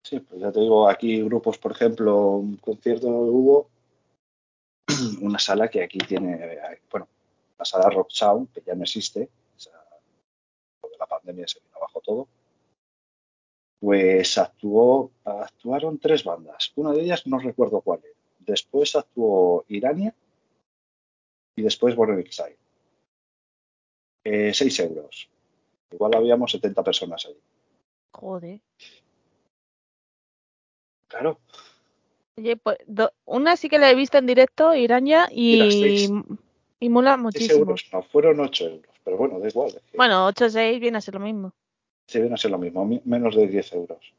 [0.03, 3.69] Sí, pues ya te digo, aquí grupos, por ejemplo, un concierto hubo,
[5.21, 6.57] una sala que aquí tiene,
[6.91, 7.07] bueno,
[7.57, 9.73] la sala Rock Sound, que ya no existe, o sea,
[10.81, 12.27] por la pandemia se vino abajo todo,
[13.83, 20.15] pues actuó, actuaron tres bandas, una de ellas no recuerdo cuál era, después actuó Irania
[21.57, 22.55] y después Born Exile.
[24.23, 25.27] Eh, seis euros.
[25.91, 27.37] Igual habíamos 70 personas allí.
[28.13, 28.61] Joder.
[31.09, 31.39] Claro.
[32.37, 36.07] Oye, pues do- una sí que la he visto en directo, Iraña, Y
[36.79, 37.59] y, mola 6 muchísimo.
[37.59, 38.95] euros, no, fueron 8 euros.
[39.03, 39.67] Pero bueno, da igual.
[39.75, 41.51] es que Bueno, 8 o 6 viene a ser lo mismo.
[42.13, 44.13] Se viene a ser lo mismo, mi- menos de 10 euros.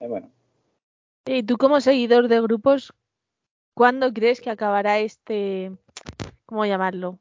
[0.00, 0.30] Eh, bueno,
[1.24, 2.92] Y tú como seguidor de grupos,
[3.74, 5.72] ¿cuándo crees que acabará este,
[6.44, 7.18] cómo llamarlo?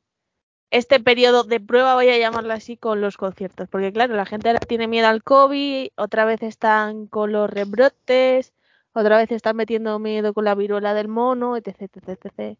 [0.69, 3.69] Este periodo de prueba, voy a llamarlo así, con los conciertos.
[3.69, 8.51] Porque claro, la gente ahora tiene miedo al COVID, otra vez están con los rebrotes,
[8.93, 12.57] otra vez están metiendo miedo con la viruela del mono, etc, etc, etc.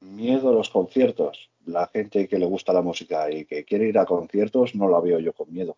[0.00, 1.50] miedo a los conciertos.
[1.66, 5.00] La gente que le gusta la música y que quiere ir a conciertos no la
[5.00, 5.76] veo yo con miedo.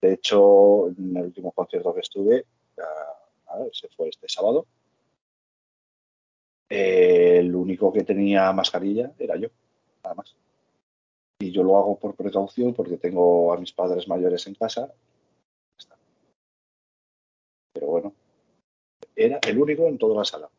[0.00, 2.44] De hecho, en el último concierto que estuve,
[3.46, 4.66] a ver, se fue este sábado,
[6.68, 9.48] eh, el único que tenía mascarilla era yo,
[10.04, 10.36] nada más.
[11.40, 14.92] Y yo lo hago por precaución porque tengo a mis padres mayores en casa.
[15.78, 15.96] Está.
[17.72, 18.12] Pero bueno,
[19.16, 20.50] era el único en toda la sala.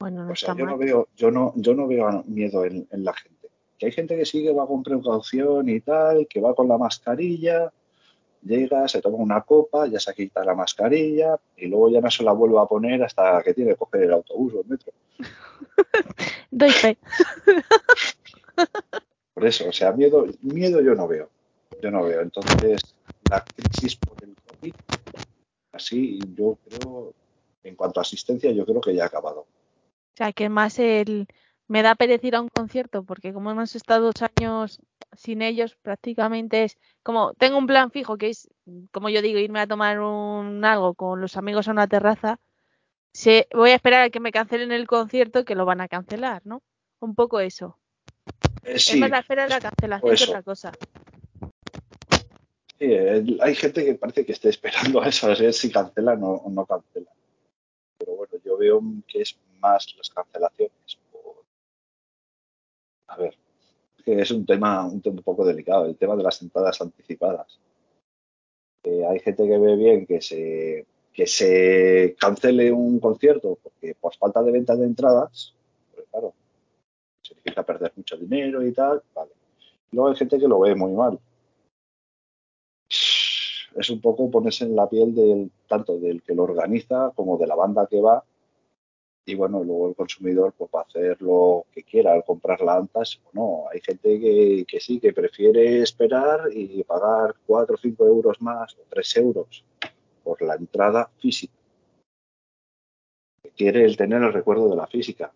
[0.00, 2.88] Bueno, no O sea, está yo no veo, yo no, yo no veo miedo en,
[2.90, 3.48] en la gente.
[3.78, 7.72] Que hay gente que sigue, va con precaución y tal, que va con la mascarilla,
[8.44, 12.22] llega, se toma una copa, ya se quita la mascarilla y luego ya no se
[12.22, 14.92] la vuelve a poner hasta que tiene que coger el autobús o el metro.
[16.50, 16.98] Doy fe.
[19.34, 21.28] Por eso, o sea, miedo, miedo yo no veo.
[21.82, 22.20] Yo no veo.
[22.20, 22.80] Entonces,
[23.28, 24.74] la crisis por el COVID,
[25.72, 27.12] así yo creo,
[27.64, 29.40] en cuanto a asistencia, yo creo que ya ha acabado.
[29.40, 31.26] O sea, que más el...
[31.66, 34.80] Me da pereza ir a un concierto porque como hemos estado dos años
[35.16, 38.48] sin ellos, prácticamente es como tengo un plan fijo que es,
[38.92, 42.38] como yo digo, irme a tomar un algo con los amigos a una terraza.
[43.12, 46.42] Se, voy a esperar a que me cancelen el concierto que lo van a cancelar,
[46.44, 46.62] ¿no?
[47.00, 47.78] Un poco eso.
[48.64, 50.30] Eh, Es más la espera de la cancelación que eso.
[50.30, 50.72] otra cosa.
[52.78, 56.22] sí, eh, hay gente que parece que esté esperando a eso, a ver si cancelan
[56.22, 57.14] o, o no cancelan.
[57.98, 60.98] Pero bueno, yo veo que es más las cancelaciones.
[61.12, 61.44] por-
[63.06, 63.38] A ver,
[64.04, 67.58] que es un tema, un tema un poco delicado, el tema de las entradas anticipadas.
[68.82, 74.14] Eh, hay gente que ve bien que se, que se cancele un concierto porque por
[74.16, 75.54] falta de venta de entradas,
[75.94, 76.34] pues claro,
[77.22, 79.32] significa perder mucho dinero y tal, vale.
[79.92, 81.18] Luego hay gente que lo ve muy mal.
[83.76, 87.46] Es un poco ponerse en la piel del tanto del que lo organiza como de
[87.46, 88.22] la banda que va
[89.26, 93.20] y bueno, luego el consumidor pues va a hacer lo que quiera al comprarla antes
[93.24, 93.64] o no.
[93.72, 98.74] Hay gente que, que sí, que prefiere esperar y pagar 4 o 5 euros más
[98.74, 99.64] o 3 euros
[100.22, 101.54] por la entrada física.
[103.42, 105.32] Que quiere el tener el recuerdo de la física.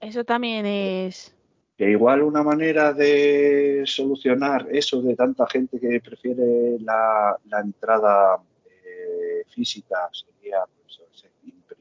[0.00, 1.34] Eso también es...
[1.76, 8.42] Que igual una manera de solucionar eso de tanta gente que prefiere la, la entrada
[8.66, 11.00] eh, física sería pues,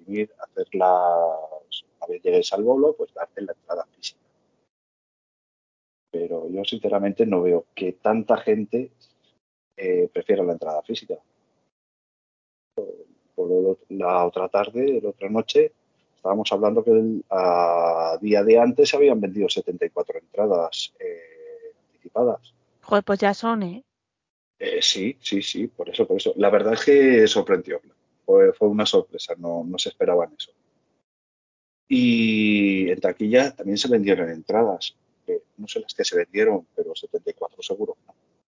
[0.01, 4.19] imprimir, hacerlas, a ver, llegues al bolo, pues darte la entrada física.
[6.11, 8.91] Pero yo sinceramente no veo que tanta gente
[9.77, 11.15] eh, prefiera la entrada física.
[13.35, 15.71] Por la otra tarde, la otra noche,
[16.15, 22.53] estábamos hablando que el- a día de antes se habían vendido 74 entradas eh, anticipadas.
[22.83, 23.83] Joder, pues ya son, ¿eh?
[24.59, 26.33] Eh, sí, sí, sí, por eso, por eso.
[26.35, 27.81] La verdad es que sorprendió.
[28.25, 30.51] Fue, fue una sorpresa, no, no se esperaban eso.
[31.87, 34.95] Y en taquilla también se vendieron entradas.
[35.27, 37.97] Eh, no sé las que se vendieron, pero 74 seguro.
[38.07, 38.13] ¿no?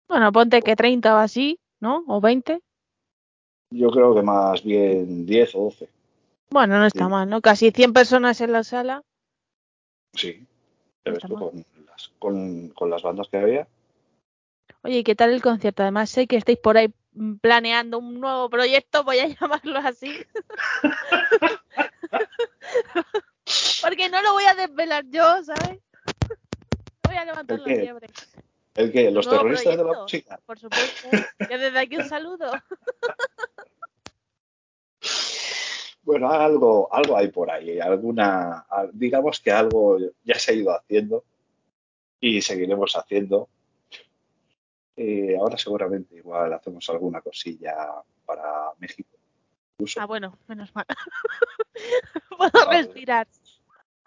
[0.07, 2.03] Bueno, ponte que 30 o así, ¿no?
[2.07, 2.59] O 20.
[3.71, 5.89] Yo creo que más bien 10 o 12.
[6.51, 7.09] Bueno, no está Sí.
[7.09, 7.41] mal, ¿no?
[7.41, 9.01] Casi 100 personas en la sala.
[10.13, 10.45] Sí.
[11.03, 13.67] Ya ves tú, con las, con, con las bandas que había.
[14.83, 15.81] Oye, ¿y ¿qué tal el concierto?
[15.81, 16.93] Además, sé que estáis por ahí
[17.41, 20.25] planeando un nuevo proyecto, voy a llamarlo así.
[23.81, 25.79] Porque no lo voy a desvelar yo, ¿sabes?
[26.29, 27.75] No voy a levantar ¿El la qué?
[27.81, 28.07] liebre.
[28.75, 30.39] ¿El que Los terroristas de la música.
[30.45, 31.09] Por supuesto.
[31.47, 32.51] Que desde aquí un saludo.
[36.05, 37.79] Bueno, algo, algo hay por ahí.
[37.79, 41.23] Alguna, al- digamos que algo ya se ha ido haciendo
[42.19, 43.47] y seguiremos haciendo.
[44.95, 47.75] Eh, ahora seguramente igual hacemos alguna cosilla
[48.25, 49.09] para México.
[49.73, 49.99] incluso.
[50.01, 50.85] Ah, bueno, menos mal.
[52.37, 52.83] Puedo Vale.
[52.83, 53.27] respirar.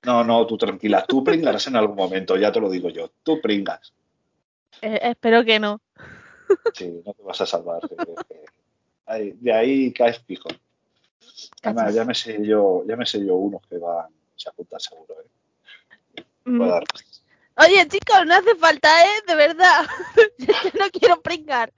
[0.05, 1.05] No, no, tú tranquila.
[1.07, 3.11] Tú pringarás en algún momento, ya te lo digo yo.
[3.25, 3.93] Tú pringas.
[4.81, 5.81] Eh, espero que no.
[6.75, 7.81] Sí, no te vas a salvar.
[9.09, 10.49] eh, de ahí caes fijo.
[11.63, 15.15] Además, ya me sé yo, ya me sé yo unos que van, se apuntan seguro,
[15.21, 16.23] ¿eh?
[16.45, 16.85] Mm, Voy a dar-
[17.59, 19.23] Oye, chicos, no hace falta, ¿eh?
[19.27, 19.87] De verdad.
[20.79, 21.73] No quiero pringar.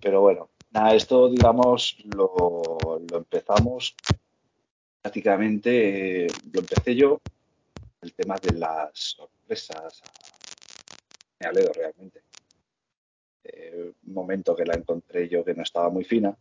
[0.00, 3.96] Pero bueno, Nada, esto, digamos, lo, lo empezamos
[5.02, 7.20] prácticamente, eh, lo empecé yo,
[8.00, 10.00] el tema de las sorpresas.
[11.40, 12.22] Me alegro realmente.
[13.42, 16.36] Eh, un momento que la encontré yo que no estaba muy fina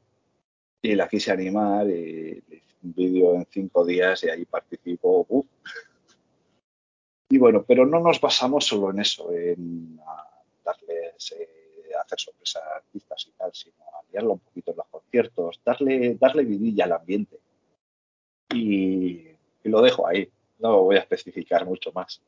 [0.84, 5.26] y la quise animar y le hice un vídeo en cinco días y ahí participo.
[5.28, 5.48] uf.
[7.30, 10.28] Y bueno, pero no nos basamos solo en eso, en ah,
[10.66, 14.88] darles, eh, hacer sorpresas a artistas y tal, sino a liarlo un poquito en los
[14.88, 17.40] conciertos, darle, darle vidilla al ambiente.
[18.52, 19.28] Y,
[19.64, 20.28] y lo dejo ahí,
[20.58, 22.22] no voy a especificar mucho más.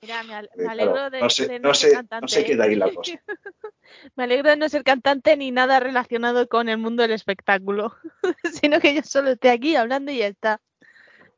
[0.00, 2.22] Mira, me, Eh, claro, alegro de, no sé- de no ser sé- cantante.
[2.24, 3.12] no se queda ahí la cosa.
[4.16, 7.94] me alegro de no ser cantante ni nada relacionado con el mundo del espectáculo,
[8.60, 10.60] sino que yo solo esté aquí hablando y ya está.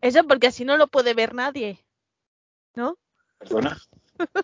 [0.01, 1.84] Eso porque así no lo puede ver nadie,
[2.75, 2.97] ¿no?
[3.39, 3.77] Perdona,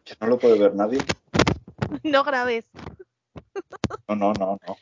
[0.05, 0.99] que no lo puede ver nadie.
[2.05, 2.67] No grabes.
[4.07, 4.77] No, no, no, no.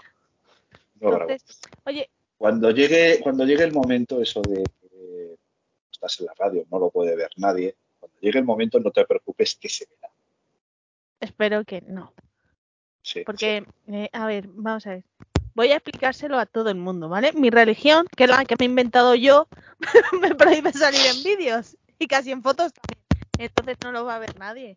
[1.00, 1.12] No.
[1.12, 5.38] Entonces, oye, Cuando llegue, cuando llegue el momento, eso de que
[5.90, 7.76] estás en la radio, no lo puede ver nadie.
[7.98, 10.12] Cuando llegue el momento, no te preocupes que se verá.
[11.20, 12.12] espero que no.
[13.02, 15.04] Sí, Porque, eh, a ver, vamos a ver.
[15.54, 17.32] Voy a explicárselo a todo el mundo, ¿vale?
[17.32, 19.48] Mi religión, que es la que me he inventado yo,
[20.20, 22.97] me prohíbe salir en vídeos y casi en fotos también.
[23.38, 24.76] Entonces no lo va a ver nadie.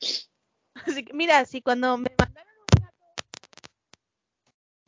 [0.86, 3.06] Así que, mira, si cuando me mandaron un gato,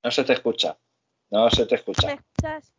[0.05, 0.79] No se te escucha.
[1.31, 2.13] No se te ¿me escucha.
[2.15, 2.73] escuchas?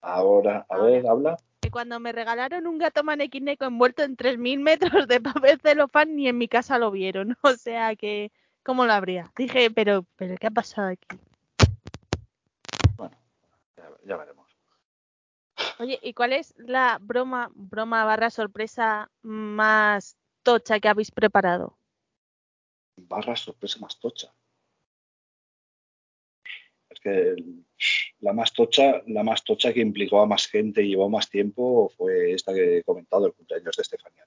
[0.00, 0.84] Ahora, a Ahora.
[0.86, 1.36] ver, habla.
[1.60, 6.28] Que cuando me regalaron un gato manequineco envuelto en 3.000 metros de papel celofán, ni
[6.28, 7.36] en mi casa lo vieron.
[7.42, 8.30] O sea que,
[8.62, 9.32] ¿cómo lo habría?
[9.36, 11.08] Dije, pero, pero ¿qué ha pasado aquí?
[12.96, 13.16] Bueno,
[13.76, 14.45] ya, ya veremos.
[15.78, 21.76] Oye, ¿y cuál es la broma, broma barra sorpresa más tocha que habéis preparado?
[22.96, 24.32] Barra sorpresa más tocha.
[26.88, 27.36] Es que
[28.20, 31.90] la más tocha, la más tocha que implicó a más gente y llevó más tiempo
[31.96, 34.24] fue esta que he comentado, el cumpleaños de Estefanía.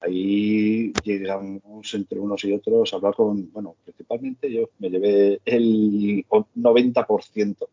[0.00, 6.24] Ahí llegamos entre unos y otros a hablar con, bueno, principalmente yo me llevé el
[6.28, 7.68] 90%,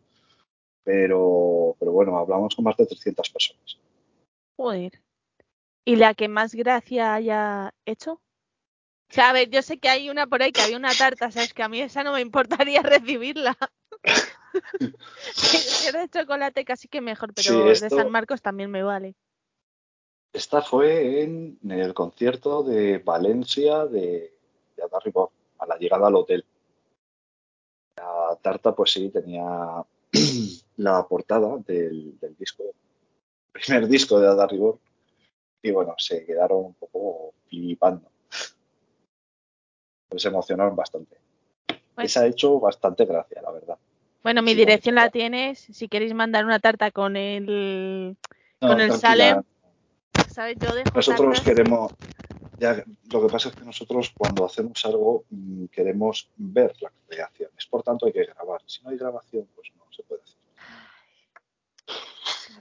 [0.84, 3.78] pero, pero bueno, hablamos con más de 300 personas.
[4.58, 5.02] Joder.
[5.86, 8.14] ¿Y la que más gracia haya hecho?
[8.14, 11.30] O sea, a ver, yo sé que hay una por ahí que había una tarta,
[11.30, 11.54] ¿sabes?
[11.54, 13.58] Que a mí esa no me importaría recibirla.
[15.34, 19.16] si de chocolate casi que mejor, pero Sí, de San Marcos también me vale.
[20.32, 24.34] Esta fue en, el concierto de Valencia de,
[24.76, 26.44] de a la llegada al hotel.
[27.96, 29.46] La tarta, pues sí, tenía
[30.78, 32.64] la portada del, del disco,
[33.52, 34.80] primer disco de Ada Ribot.
[35.62, 38.10] Y bueno, se quedaron un poco flipando.
[40.10, 41.18] Pues se emocionaron bastante.
[41.68, 42.04] Bueno.
[42.06, 43.78] Les ha hecho bastante gracia, la verdad.
[44.24, 45.60] Bueno, mi Sí, dirección la tienes.
[45.60, 48.18] Si queréis mandar una tarta con el,
[48.62, 49.44] No, con el Salem,
[50.30, 50.58] ¿sabes?
[50.60, 51.42] Yo dejo Nosotros tartas.
[51.42, 51.92] queremos,
[52.58, 57.66] ya, lo que pasa es que nosotros cuando hacemos algo mm, queremos ver las reacciones,
[57.68, 58.62] por tanto hay que grabar.
[58.66, 60.38] Si no hay grabación, pues no se puede hacer.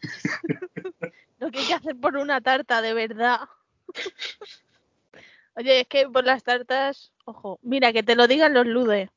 [1.38, 3.40] Lo que hay que hacer por una tarta, de verdad.
[5.56, 9.10] Oye, es que por las tartas, ojo, mira, que te lo digan los ludes.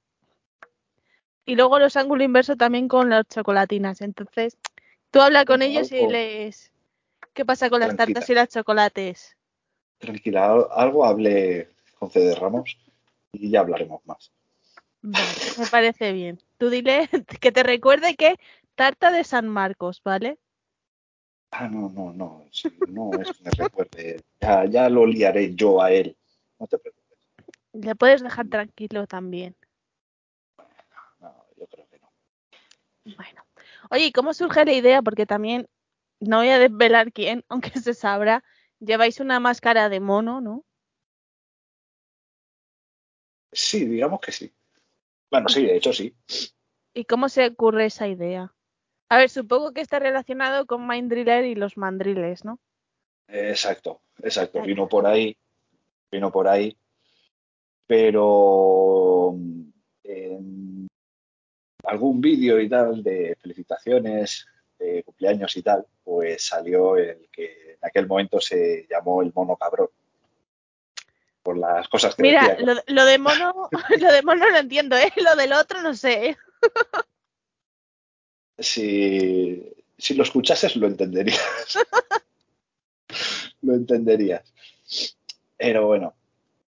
[1.45, 4.01] Y luego los ángulo inverso también con las chocolatinas.
[4.01, 4.57] Entonces,
[5.11, 6.71] tú habla con ellos y les...
[7.33, 8.13] ¿Qué pasa con las Tranquila.
[8.13, 9.37] tartas y las chocolates?
[9.99, 11.69] Tranquila, al- algo hable
[11.99, 12.77] con Fede Ramos
[13.31, 14.31] y ya hablaremos más.
[15.01, 15.27] Vale,
[15.57, 16.41] me parece bien.
[16.57, 17.07] Tú dile
[17.39, 18.37] que te recuerde que
[18.75, 20.37] tarta de San Marcos, ¿vale?
[21.57, 25.81] Ah, no, no, no, sí, no es que me recuerde, ya, ya lo liaré yo
[25.81, 26.17] a él,
[26.59, 27.17] no te preocupes.
[27.71, 29.55] Le puedes dejar tranquilo también.
[31.21, 32.11] No, yo creo que no.
[33.15, 33.45] Bueno.
[33.89, 35.01] Oye, ¿y cómo surge la idea?
[35.01, 35.69] Porque también,
[36.19, 38.43] no voy a desvelar quién, aunque se sabrá,
[38.79, 40.65] lleváis una máscara de mono, ¿no?
[43.53, 44.53] Sí, digamos que sí.
[45.31, 46.13] Bueno, sí, de hecho sí.
[46.93, 48.54] ¿Y cómo se ocurre esa idea?
[49.09, 52.59] A ver, supongo que está relacionado con Mindriller y los mandriles, ¿no?
[53.27, 54.61] Exacto, exacto.
[54.61, 55.37] Vino por ahí,
[56.11, 56.75] vino por ahí,
[57.87, 59.35] pero
[60.03, 60.87] en
[61.83, 64.47] algún vídeo y tal de felicitaciones,
[64.79, 69.55] de cumpleaños y tal, pues salió el que en aquel momento se llamó el mono
[69.55, 69.89] cabrón.
[71.43, 72.65] Por las cosas que Mira, decía.
[72.65, 75.11] lo, lo de mono, lo de mono lo entiendo, ¿eh?
[75.17, 76.35] Lo del otro no sé.
[78.57, 79.73] Si,
[80.15, 81.39] lo escuchases lo entenderías.
[83.61, 84.53] lo entenderías.
[85.57, 86.13] Pero bueno,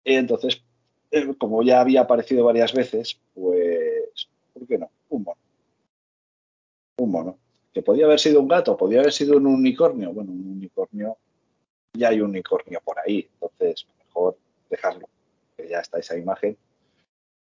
[0.05, 0.63] entonces
[1.11, 4.91] eh, como ya había aparecido varias veces, pues, ¿por qué no?
[5.09, 5.41] Un mono.
[6.99, 7.39] Un mono.
[7.73, 10.13] Que podía haber sido un gato, podía haber sido un unicornio.
[10.13, 11.19] Bueno, un unicornio,
[11.93, 14.37] ya hay un unicornio por ahí, entonces mejor
[14.71, 15.09] dejarlo,
[15.57, 16.57] que ya está esa imagen.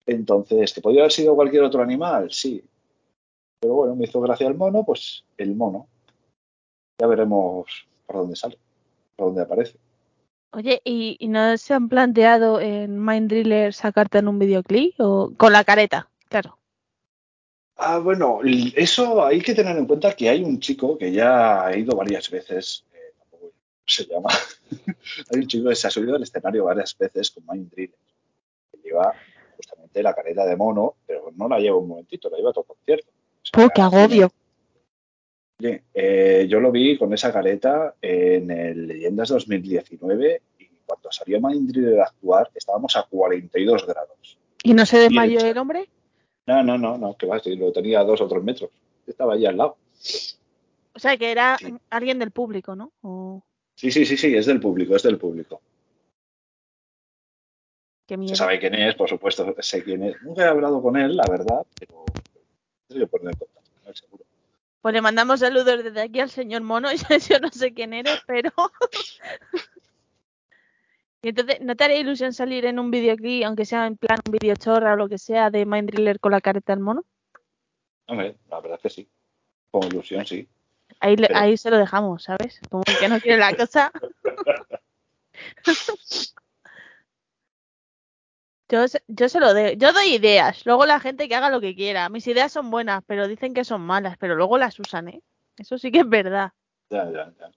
[0.06, 2.32] Entonces, ¿que podía haber sido cualquier otro animal?
[2.32, 2.64] Sí.
[3.60, 5.88] Pero bueno, me hizo gracia el mono, pues el mono.
[7.00, 8.58] Ya veremos por dónde sale,
[9.16, 9.78] por dónde aparece.
[10.52, 15.34] Oye, ¿y, y no se han planteado en Mind Driller sacarte en un videoclip o
[15.38, 16.10] con la careta?
[16.30, 16.58] Claro.
[17.80, 18.40] Ah, bueno,
[18.76, 22.28] eso hay que tener en cuenta que hay un chico que ya ha ido varias
[22.32, 23.54] veces, eh, tampoco
[23.86, 24.30] se llama,
[25.32, 28.00] hay un chico que se ha subido al escenario varias veces con Mind Driller,
[28.72, 29.14] que lleva
[29.56, 32.76] justamente la careta de mono, pero no la lleva un momentito, la lleva todo el
[32.76, 33.12] concierto.
[33.54, 34.32] Sea, ¡Oh, qué agobio!
[35.60, 41.42] Oye, eh, yo lo vi con esa careta en el Leyendas 2019 y cuando salió
[41.42, 44.38] Mind Driller a actuar estábamos a 42 grados.
[44.64, 45.90] ¿Y no se desmayó el hombre?
[46.46, 48.70] No, no, no, no, que va, si lo tenía a dos o tres metros.
[49.06, 49.78] Estaba allí al lado.
[50.94, 51.74] O sea, que era Sí.
[51.90, 52.92] alguien del público, ¿no?
[53.02, 53.44] O...
[53.76, 55.62] Sí, sí, sí, sí, es del público, es del público.
[58.08, 58.36] Qué Se miedo.
[58.36, 60.16] sabe quién es, por supuesto, sé quién es.
[60.22, 62.06] Nunca he hablado con él, la verdad, pero
[62.88, 64.24] tengo que poner en contacto con él, seguro.
[64.82, 66.90] Pues le mandamos saludos desde aquí al señor Mono.
[67.30, 68.52] Yo no sé quién eres, pero.
[71.22, 74.32] y entonces, ¿no te haría ilusión salir en un videoclip, aunque sea en plan un
[74.32, 77.04] video chorra o lo que sea, de Mind Driller con la careta del mono?
[78.06, 79.10] Hombre, la verdad es que sí.
[79.72, 80.48] Con ilusión, sí.
[81.02, 82.62] Ahí, le- Pero- ahí se lo dejamos, ¿sabes?
[82.70, 83.92] Como que no quiere la cosa.
[88.70, 89.78] Yo, yo se lo doy.
[89.78, 90.66] Yo doy ideas.
[90.66, 92.10] Luego la gente que haga lo que quiera.
[92.10, 95.22] Mis ideas son buenas, pero dicen que son malas, pero luego las usan, ¿eh?
[95.58, 96.52] Eso sí que es verdad.
[96.90, 97.52] Ya, ya, ya.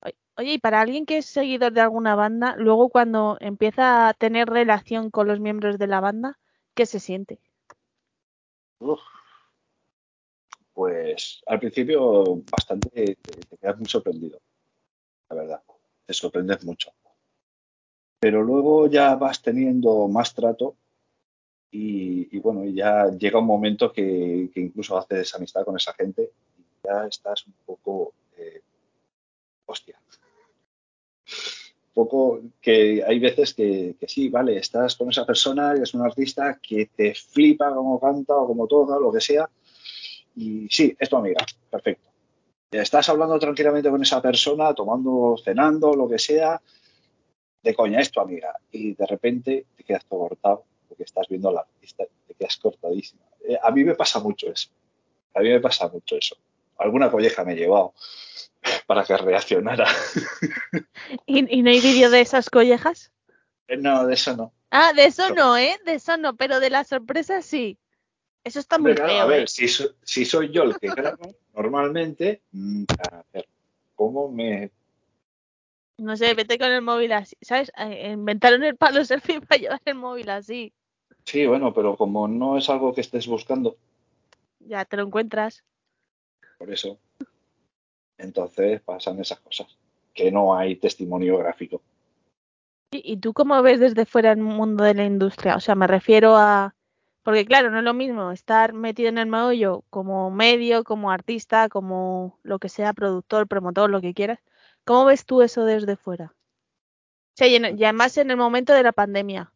[0.00, 4.14] Oye, Oye, y para alguien que es seguidor de alguna banda, luego cuando empieza a
[4.14, 6.38] tener relación con los miembros de la banda,
[6.74, 7.40] ¿qué se siente?
[8.78, 9.00] Uf.
[10.74, 14.38] Pues al principio bastante te, te quedas muy sorprendido,
[15.30, 15.62] la verdad.
[16.04, 16.92] Te sorprendes mucho.
[18.18, 20.76] Pero luego ya vas teniendo más trato
[21.70, 27.06] y, bueno, ya llega un momento que, incluso haces amistad con esa gente y ya
[27.06, 28.62] estás un poco, eh,
[29.66, 30.00] hostia.
[31.92, 36.58] Poco que hay veces que, que sí, vale, estás con esa persona, es un artista
[36.62, 39.48] que te flipa como canta o como toca, lo que sea,
[40.36, 42.10] y sí, es tu amiga, perfecto.
[42.70, 46.60] Estás hablando tranquilamente con esa persona, tomando, cenando, lo que sea,
[47.66, 48.54] de coña, es tu amiga.
[48.70, 52.56] Y de repente te quedas todo cortado porque estás viendo la artista y te quedas
[52.56, 53.22] cortadísima.
[53.46, 54.70] Eh, a mí me pasa mucho eso.
[55.34, 56.36] A mí me pasa mucho eso.
[56.78, 57.92] Alguna colleja me he llevado
[58.86, 59.86] para que reaccionara.
[61.26, 63.12] ¿Y, y no hay vídeo de esas collejas?
[63.68, 64.52] Eh, no, de eso no.
[64.70, 65.34] Ah, de eso No.
[65.34, 65.78] no, ¿eh?
[65.84, 67.78] De eso no, pero de la sorpresa sí.
[68.44, 69.46] Eso está muy claro, feo, a ver, ¿eh?
[69.48, 73.48] si, so- si soy yo el que grabo, normalmente, mm, a ver,
[73.96, 74.70] ¿cómo me
[75.98, 77.72] No sé, vete con el móvil así, ¿sabes?
[77.78, 80.72] Eh, Inventaron el palo selfie para llevar el móvil así.
[81.24, 83.76] Sí, bueno, pero como no es algo que estés buscando,
[84.60, 85.64] Ya te lo encuentras.
[86.58, 86.98] por eso,
[88.18, 89.66] entonces pasan esas cosas,
[90.14, 91.82] que no hay testimonio gráfico.
[92.90, 95.56] ¿Y, y tú cómo ves desde fuera el mundo de la industria?
[95.56, 96.74] O sea, me refiero a...
[97.22, 101.68] Porque claro, no es lo mismo estar metido en el meollo como medio, como artista,
[101.68, 104.38] como lo que sea, productor, promotor, lo que quieras.
[104.86, 106.26] ¿Cómo ves tú eso desde fuera?
[106.26, 109.52] O sea, y, en- y además en el momento de la pandemia,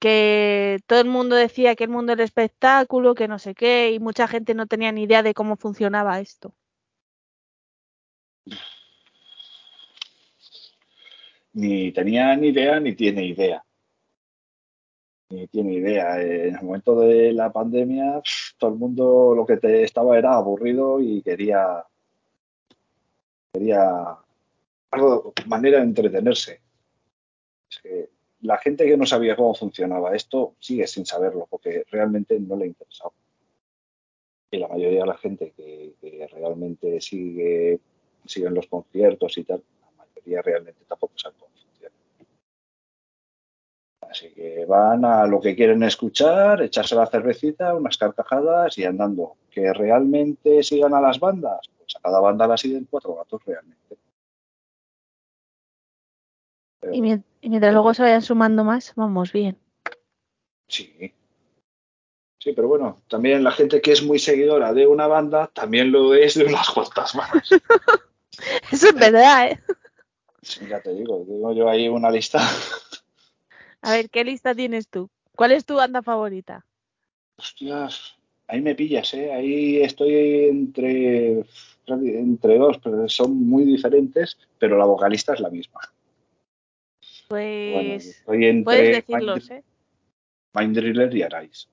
[0.00, 4.00] que todo el mundo decía que el mundo del espectáculo, que no sé qué, y
[4.00, 6.54] mucha gente no tenía ni idea de cómo funcionaba esto.
[11.52, 13.64] Ni tenía ni idea ni tiene idea.
[15.28, 16.20] Ni tiene idea.
[16.20, 18.20] En el momento de la pandemia,
[18.58, 21.84] todo el mundo lo que te estaba era aburrido y quería,
[23.52, 24.16] quería
[24.90, 26.60] algo, manera de entretenerse.
[27.70, 28.08] Es que
[28.42, 32.66] la gente que no sabía cómo funcionaba esto sigue sin saberlo porque realmente no le
[32.66, 33.12] interesaba.
[34.50, 35.94] Y la mayoría de la gente que,
[36.32, 37.80] realmente sigue
[38.26, 41.94] siguen los conciertos y tal, la mayoría realmente tampoco sabe cómo funciona.
[44.02, 49.36] Así que van a lo que quieren escuchar, echarse la cervecita, unas carcajadas y andando.
[49.50, 53.96] Que realmente sigan a las bandas, pues a cada banda la siguen cuatro gatos realmente.
[56.80, 59.58] Pero, Y, mien- y mientras luego se vayan sumando más, vamos bien.
[60.68, 61.12] Sí.
[62.38, 66.14] Sí, pero bueno, también la gente que es muy seguidora de una banda también lo
[66.14, 67.30] es de unas cuantas más.
[68.72, 69.60] Eso es verdad, ¿eh?
[70.40, 72.40] Sí, ya te digo, tengo yo ahí una lista.
[73.82, 75.10] A ver, ¿qué lista tienes tú?
[75.36, 76.64] ¿Cuál es tu banda favorita?
[77.36, 78.16] Hostias,
[78.48, 79.32] ahí me pillas, ¿eh?
[79.34, 81.44] Ahí estoy entre,
[81.86, 85.80] entre dos, pero son muy diferentes, pero la vocalista es la misma.
[87.28, 89.64] Pues entre puedes decirlos, Mind, ¿eh?
[90.54, 91.68] Mind Driller y Arise.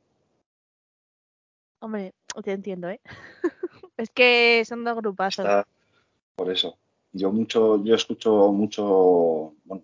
[1.79, 2.99] Hombre, te entiendo, ¿eh?
[3.97, 5.45] es que son dos grupazos.
[5.45, 5.67] Está
[6.35, 6.77] por eso.
[7.11, 9.83] Yo mucho, yo escucho mucho, bueno,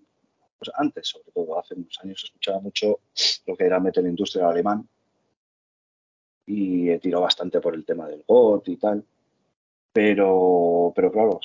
[0.60, 3.00] pues antes, sobre todo, hace unos años escuchaba mucho
[3.48, 4.88] lo que era metal industrial alemán
[6.46, 9.04] y he tirado bastante por el tema del GOT y tal.
[9.94, 11.39] Pero, pero claro,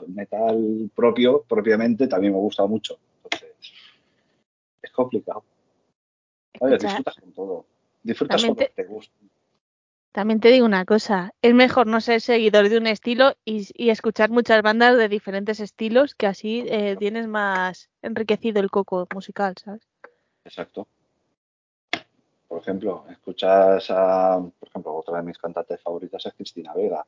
[0.00, 2.98] el metal propio, propiamente, también me gusta mucho.
[3.22, 3.54] Entonces,
[4.82, 5.44] es complicado.
[6.60, 7.66] Oye, Escucha, disfrutas con todo.
[8.02, 9.14] Disfrutas con lo que te gusta.
[10.12, 13.90] También te digo una cosa, es mejor no ser seguidor de un estilo y, y
[13.90, 19.54] escuchar muchas bandas de diferentes estilos, que así eh, tienes más enriquecido el coco musical,
[19.62, 19.86] ¿sabes?
[20.44, 20.88] Exacto.
[22.48, 27.04] Por ejemplo, escuchas a, por ejemplo, otra de mis cantantes favoritas es Cristina Vega,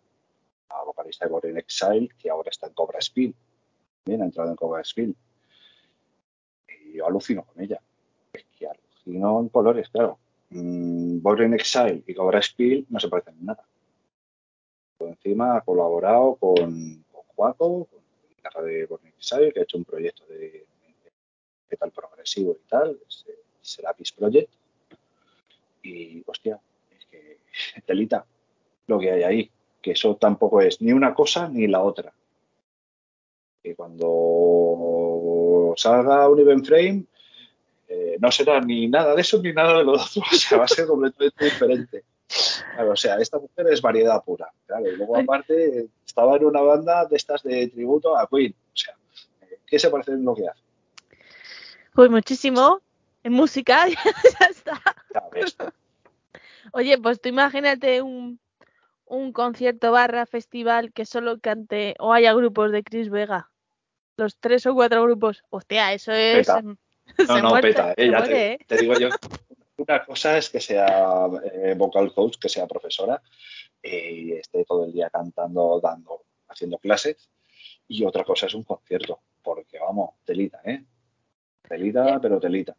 [0.78, 3.34] la vocalista de Born in Exile, que ahora está en Cobra Spill.
[4.04, 5.16] Bien, ha entrado en Cobra Spill.
[6.68, 7.80] Y yo alucino con ella.
[8.32, 10.18] Es que alucino en colores, claro.
[10.50, 11.20] Mm,
[11.54, 13.64] Exile y Cobra Spill no se parecen en nada.
[14.98, 19.62] Por encima ha colaborado con, Juaco, con la guitarra de Born in Exile, que ha
[19.62, 20.66] hecho un proyecto de,
[21.70, 23.24] metal progresivo y tal, es,
[23.62, 24.52] es el Apis Project.
[25.82, 26.60] Y, hostia,
[26.90, 27.38] es que
[27.86, 28.26] telita
[28.86, 29.50] lo que hay ahí,
[29.80, 32.12] que eso tampoco es ni una cosa ni la otra.
[33.62, 37.04] Que cuando salga un event frame,
[37.88, 40.64] eh, no será ni nada de eso ni nada de lo otro, o sea, va
[40.64, 42.04] a ser completamente diferente.
[42.74, 46.60] Claro, o sea, esta mujer es variedad pura, claro, y luego aparte estaba en una
[46.60, 48.94] banda de estas de tributo a Queen, o sea,
[49.66, 50.62] ¿qué se parece en lo que hace?
[51.92, 52.80] Pues muchísimo,
[53.24, 53.88] en música,
[54.40, 54.80] ya está.
[56.72, 58.38] Oye, pues tú imagínate un,
[59.10, 63.50] un concierto barra festival que solo cante o haya grupos de Chris Vega.
[64.16, 65.42] Los tres o cuatro grupos.
[65.50, 66.46] Hostia, eso es.
[66.46, 66.60] Peta.
[66.60, 66.76] em,
[67.28, 68.58] No, no, muere, peta, eh, ya muere, te, ¿eh?
[68.66, 69.08] te digo yo.
[69.76, 73.20] Una cosa es que sea eh, vocal coach, que sea profesora
[73.82, 77.30] eh, y esté todo el día cantando, dando, haciendo clases.
[77.88, 80.84] Y otra cosa es un concierto, porque vamos, telita, ¿eh?
[81.66, 82.76] Telita, pero telita.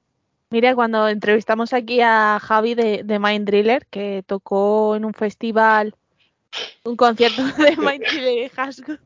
[0.52, 5.96] Mira, cuando entrevistamos aquí a Javi de, de Mind Driller, que tocó en un festival,
[6.84, 9.00] un concierto de Mind Driller y Hasgood,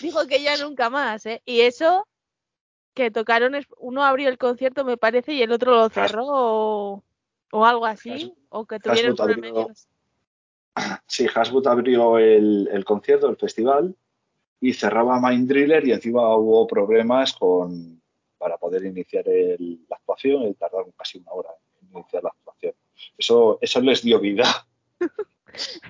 [0.00, 1.42] dijo que ya nunca más, ¿eh?
[1.44, 2.06] Y eso,
[2.94, 7.02] que tocaron, es- uno abrió el concierto, me parece, y el otro lo cerró, o,
[7.52, 9.74] o algo así, o que tuvieron sé.
[11.06, 13.94] Sí, Haswood abrió el, el concierto, el festival,
[14.60, 18.00] y cerraba Mind Driller y encima hubo problemas con
[18.38, 21.50] para poder iniciar el- la actuación y tardaron casi una hora
[21.80, 22.74] en iniciar la actuación.
[23.16, 24.44] Eso, eso les dio vida.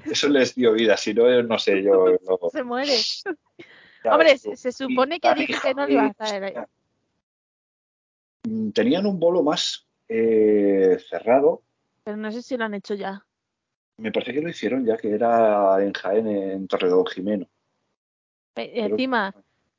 [0.05, 2.07] Eso les dio vida, si no, no sé, yo...
[2.27, 2.93] no- Se muere.
[4.05, 6.69] ya Hombre, se, se supone que que no lo iba a hostia,
[8.45, 11.63] mm, Tenían un bolo más eh, cerrado,
[12.05, 13.25] Pero no sé si lo han hecho ya.
[13.97, 17.47] me parece que lo hicieron ya que era en Jaén, en Torredón Jimeno.
[18.57, 19.35] Eh, Pero- Encima,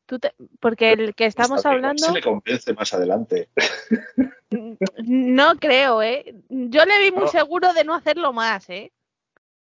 [0.05, 3.49] tú te- porque el que estamos Esta vez hablando, Se le convence más adelante.
[4.99, 6.35] no creo, ¿eh?
[6.49, 7.27] Yo le vi muy No.
[7.27, 8.91] seguro de no hacerlo más, ¿eh?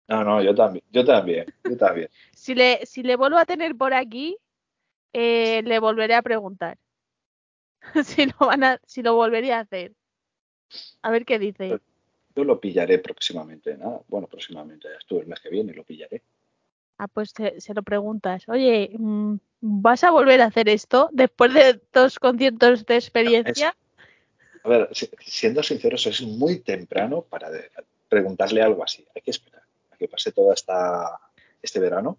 [0.08, 2.10] No, no, yo también, yo también, yo también.
[2.34, 4.38] Si le, si le vuelvo a tener por aquí,
[5.14, 6.78] eh, le volveré a preguntar.
[8.04, 9.94] si lo van a, si lo volvería a hacer.
[11.02, 11.80] A ver qué dice.
[12.36, 14.06] Yo lo pillaré próximamente, ¿no?
[14.08, 16.24] Bueno, próximamente, ya estuve el mes que viene, lo pillaré.
[16.98, 18.48] Ah, pues se, se lo preguntas.
[18.48, 23.76] Oye, mm, ¿vas a volver a hacer esto después de dos conciertos de experiencia?
[24.64, 27.70] A ver, si- siendo sinceros, es muy temprano para de-
[28.10, 29.06] preguntarle algo así.
[29.16, 29.63] Hay que esperar
[29.94, 31.20] a que pase toda esta
[31.62, 32.18] este verano,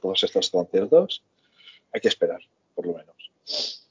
[0.00, 1.22] todos estos conciertos.
[1.92, 2.40] Hay que esperar,
[2.74, 3.16] por lo menos.
[3.44, 3.86] Sí,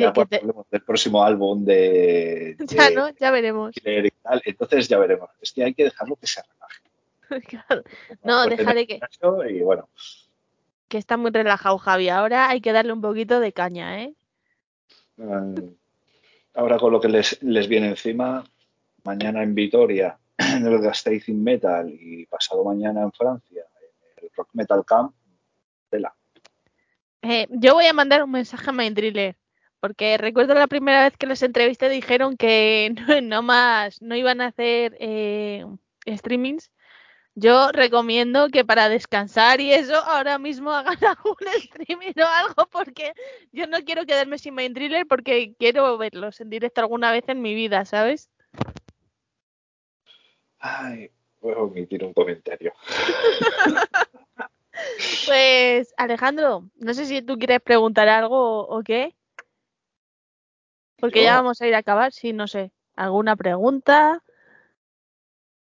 [0.00, 3.10] Ya te- del próximo álbum de, ya, de ¿no?
[3.10, 3.74] Ya veremos.
[3.76, 5.30] Y tal, entonces ya veremos.
[5.40, 6.82] Es que hay que dejarlo que se relaje.
[7.48, 7.82] Claro.
[8.22, 9.88] No, déjale del que, gimnasio Y bueno,
[10.88, 12.08] que está muy relajado Javi.
[12.08, 14.14] Ahora hay que darle un poquito de caña, ¿eh?
[15.18, 15.70] Eh,
[16.54, 18.44] Ahora con lo que les, les viene encima,
[19.04, 23.64] mañana en Vitoria, en el Gasteiz Metal y pasado mañana en Francia,
[24.16, 25.14] el Rock Metal Camp,
[25.90, 26.14] tela.
[27.22, 29.36] Eh, yo voy a mandar un mensaje a Mindriller,
[29.80, 34.40] porque recuerdo la primera vez que los entrevisté dijeron que no, no más, no iban
[34.40, 35.64] a hacer eh,
[36.06, 36.70] streamings
[37.34, 43.12] Yo recomiendo que para descansar y eso ahora mismo hagan algún streaming o algo porque
[43.52, 47.42] yo no quiero quedarme sin Main Thriller porque quiero verlos en directo alguna vez en
[47.42, 48.30] mi vida, ¿sabes?
[50.58, 52.72] Ay, voy a omitir un comentario.
[55.26, 59.16] Pues Alejandro, no sé si tú quieres preguntar algo o, qué.
[61.00, 62.72] Porque ya vamos a ir a acabar, sí, no sé.
[62.94, 64.22] ¿Alguna pregunta?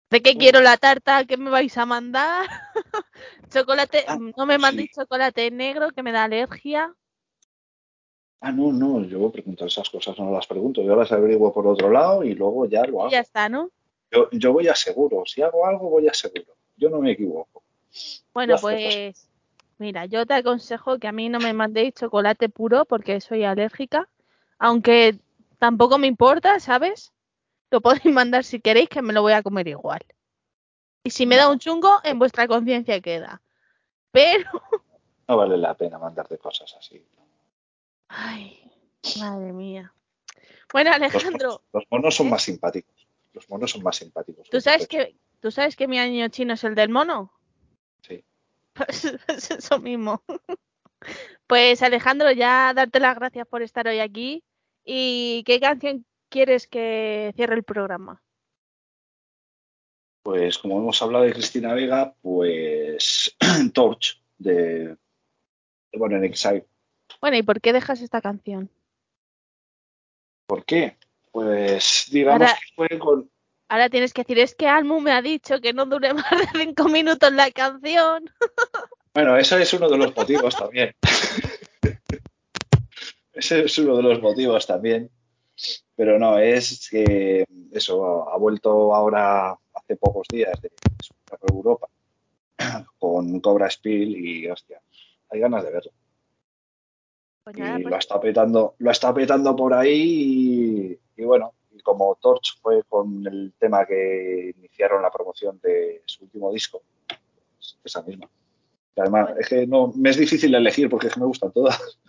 [0.10, 1.26] ¿De qué quiero la tarta?
[1.26, 2.48] ¿Qué me vais a mandar?
[3.50, 5.02] chocolate, Ah, no me mandéis sí.
[5.02, 6.94] chocolate negro que me da alergia.
[8.42, 10.82] Ah, no, no, yo pregunto esas cosas, no las pregunto.
[10.82, 13.10] Yo las averiguo por otro lado y luego ya lo Y hago.
[13.10, 13.70] ya está, ¿no?
[14.12, 15.24] Yo, yo voy a seguro.
[15.26, 16.56] Si hago algo, voy a seguro.
[16.78, 17.64] Yo no me equivoco.
[18.34, 19.28] Bueno, pues
[19.78, 24.08] mira, yo te aconsejo que a mí no me mandéis chocolate puro porque soy alérgica,
[24.58, 25.20] aunque
[25.58, 27.12] tampoco me importa, ¿sabes?
[27.72, 30.02] Lo podéis mandar si queréis que me lo voy a comer igual.
[31.04, 33.42] Y si me da un chungo, en vuestra conciencia queda.
[34.12, 34.50] Pero,
[35.28, 37.06] No vale la pena mandarte cosas así.
[38.08, 38.60] ay,
[39.20, 39.94] madre mía.
[40.74, 42.30] Bueno, Alejandro, los monos son ¿Eh?
[42.32, 43.08] más simpáticos.
[43.34, 44.50] Los monos son más simpáticos.
[44.50, 47.32] ¿tú sabes que tú sabes que mi año chino es el del mono?
[48.02, 48.24] Sí.
[48.74, 50.24] Pues, pues eso mismo.
[51.48, 54.44] Pues Alejandro, ya darte las gracias por estar hoy aquí.
[54.84, 58.22] ¿Y qué canción quieres que cierre el programa?
[60.22, 63.36] Pues como hemos hablado de Cristina Vega, pues
[63.74, 64.98] Torch de,
[65.92, 66.68] de bueno, en Exile.
[67.22, 68.70] Bueno, ¿y por qué dejas esta canción?
[70.46, 70.98] ¿Por qué?
[71.32, 73.30] Pues digamos Ahora- que fue con...
[73.72, 76.48] Ahora tienes que decir, es que Almu me ha dicho que no dure más de
[76.66, 78.30] cinco minutos la canción.
[79.12, 80.94] Bueno, ese es uno de los motivos también.
[83.34, 85.10] Ese es uno de los motivos también.
[85.96, 90.72] Pero no, es que eso ha vuelto ahora hace pocos días de
[91.52, 91.88] Europa
[93.00, 94.80] con Cobra Spill y hostia,
[95.30, 95.92] hay ganas de verlo.
[97.44, 101.54] Pues Y nada, lo pues, estado petando, lo estado petando por ahí y, y bueno,
[101.72, 106.82] y como Torch fue con el tema que iniciaron la promoción de su último disco,
[107.08, 108.30] pues esa misma.
[108.96, 112.00] Y además, es que no, me es difícil elegir porque es que me gustan todas.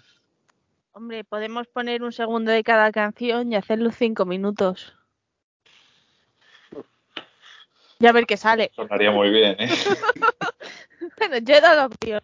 [0.93, 4.95] hombre, podemos poner un segundo de cada canción y hacerlo cinco minutos.
[7.99, 8.71] Y a ver qué sale.
[8.75, 9.69] Sonaría muy bien, ¿eh?
[11.19, 12.23] Bueno, yo he dado la opción.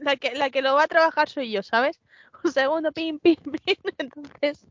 [0.00, 2.00] La que, la que lo va a trabajar soy yo, ¿sabes?
[2.44, 3.76] Un segundo, pim, pim, pim.
[3.98, 4.66] Entonces,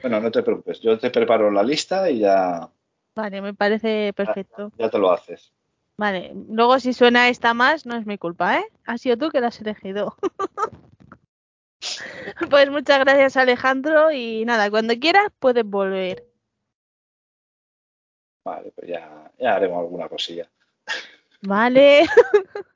[0.00, 2.70] Bueno, no te preocupes, yo te preparo la lista y ya,
[3.14, 4.72] vale, me parece perfecto.
[4.78, 5.52] ya te lo haces.
[5.96, 8.64] Vale, luego si suena esta más, no es mi culpa, ¿eh?
[8.86, 10.16] Has sido tú que la has elegido.
[12.50, 16.24] pues muchas gracias, Alejandro, y nada, cuando quieras puedes volver.
[18.44, 20.48] Vale, pues ya, ya haremos alguna cosilla.
[21.42, 22.06] Vale.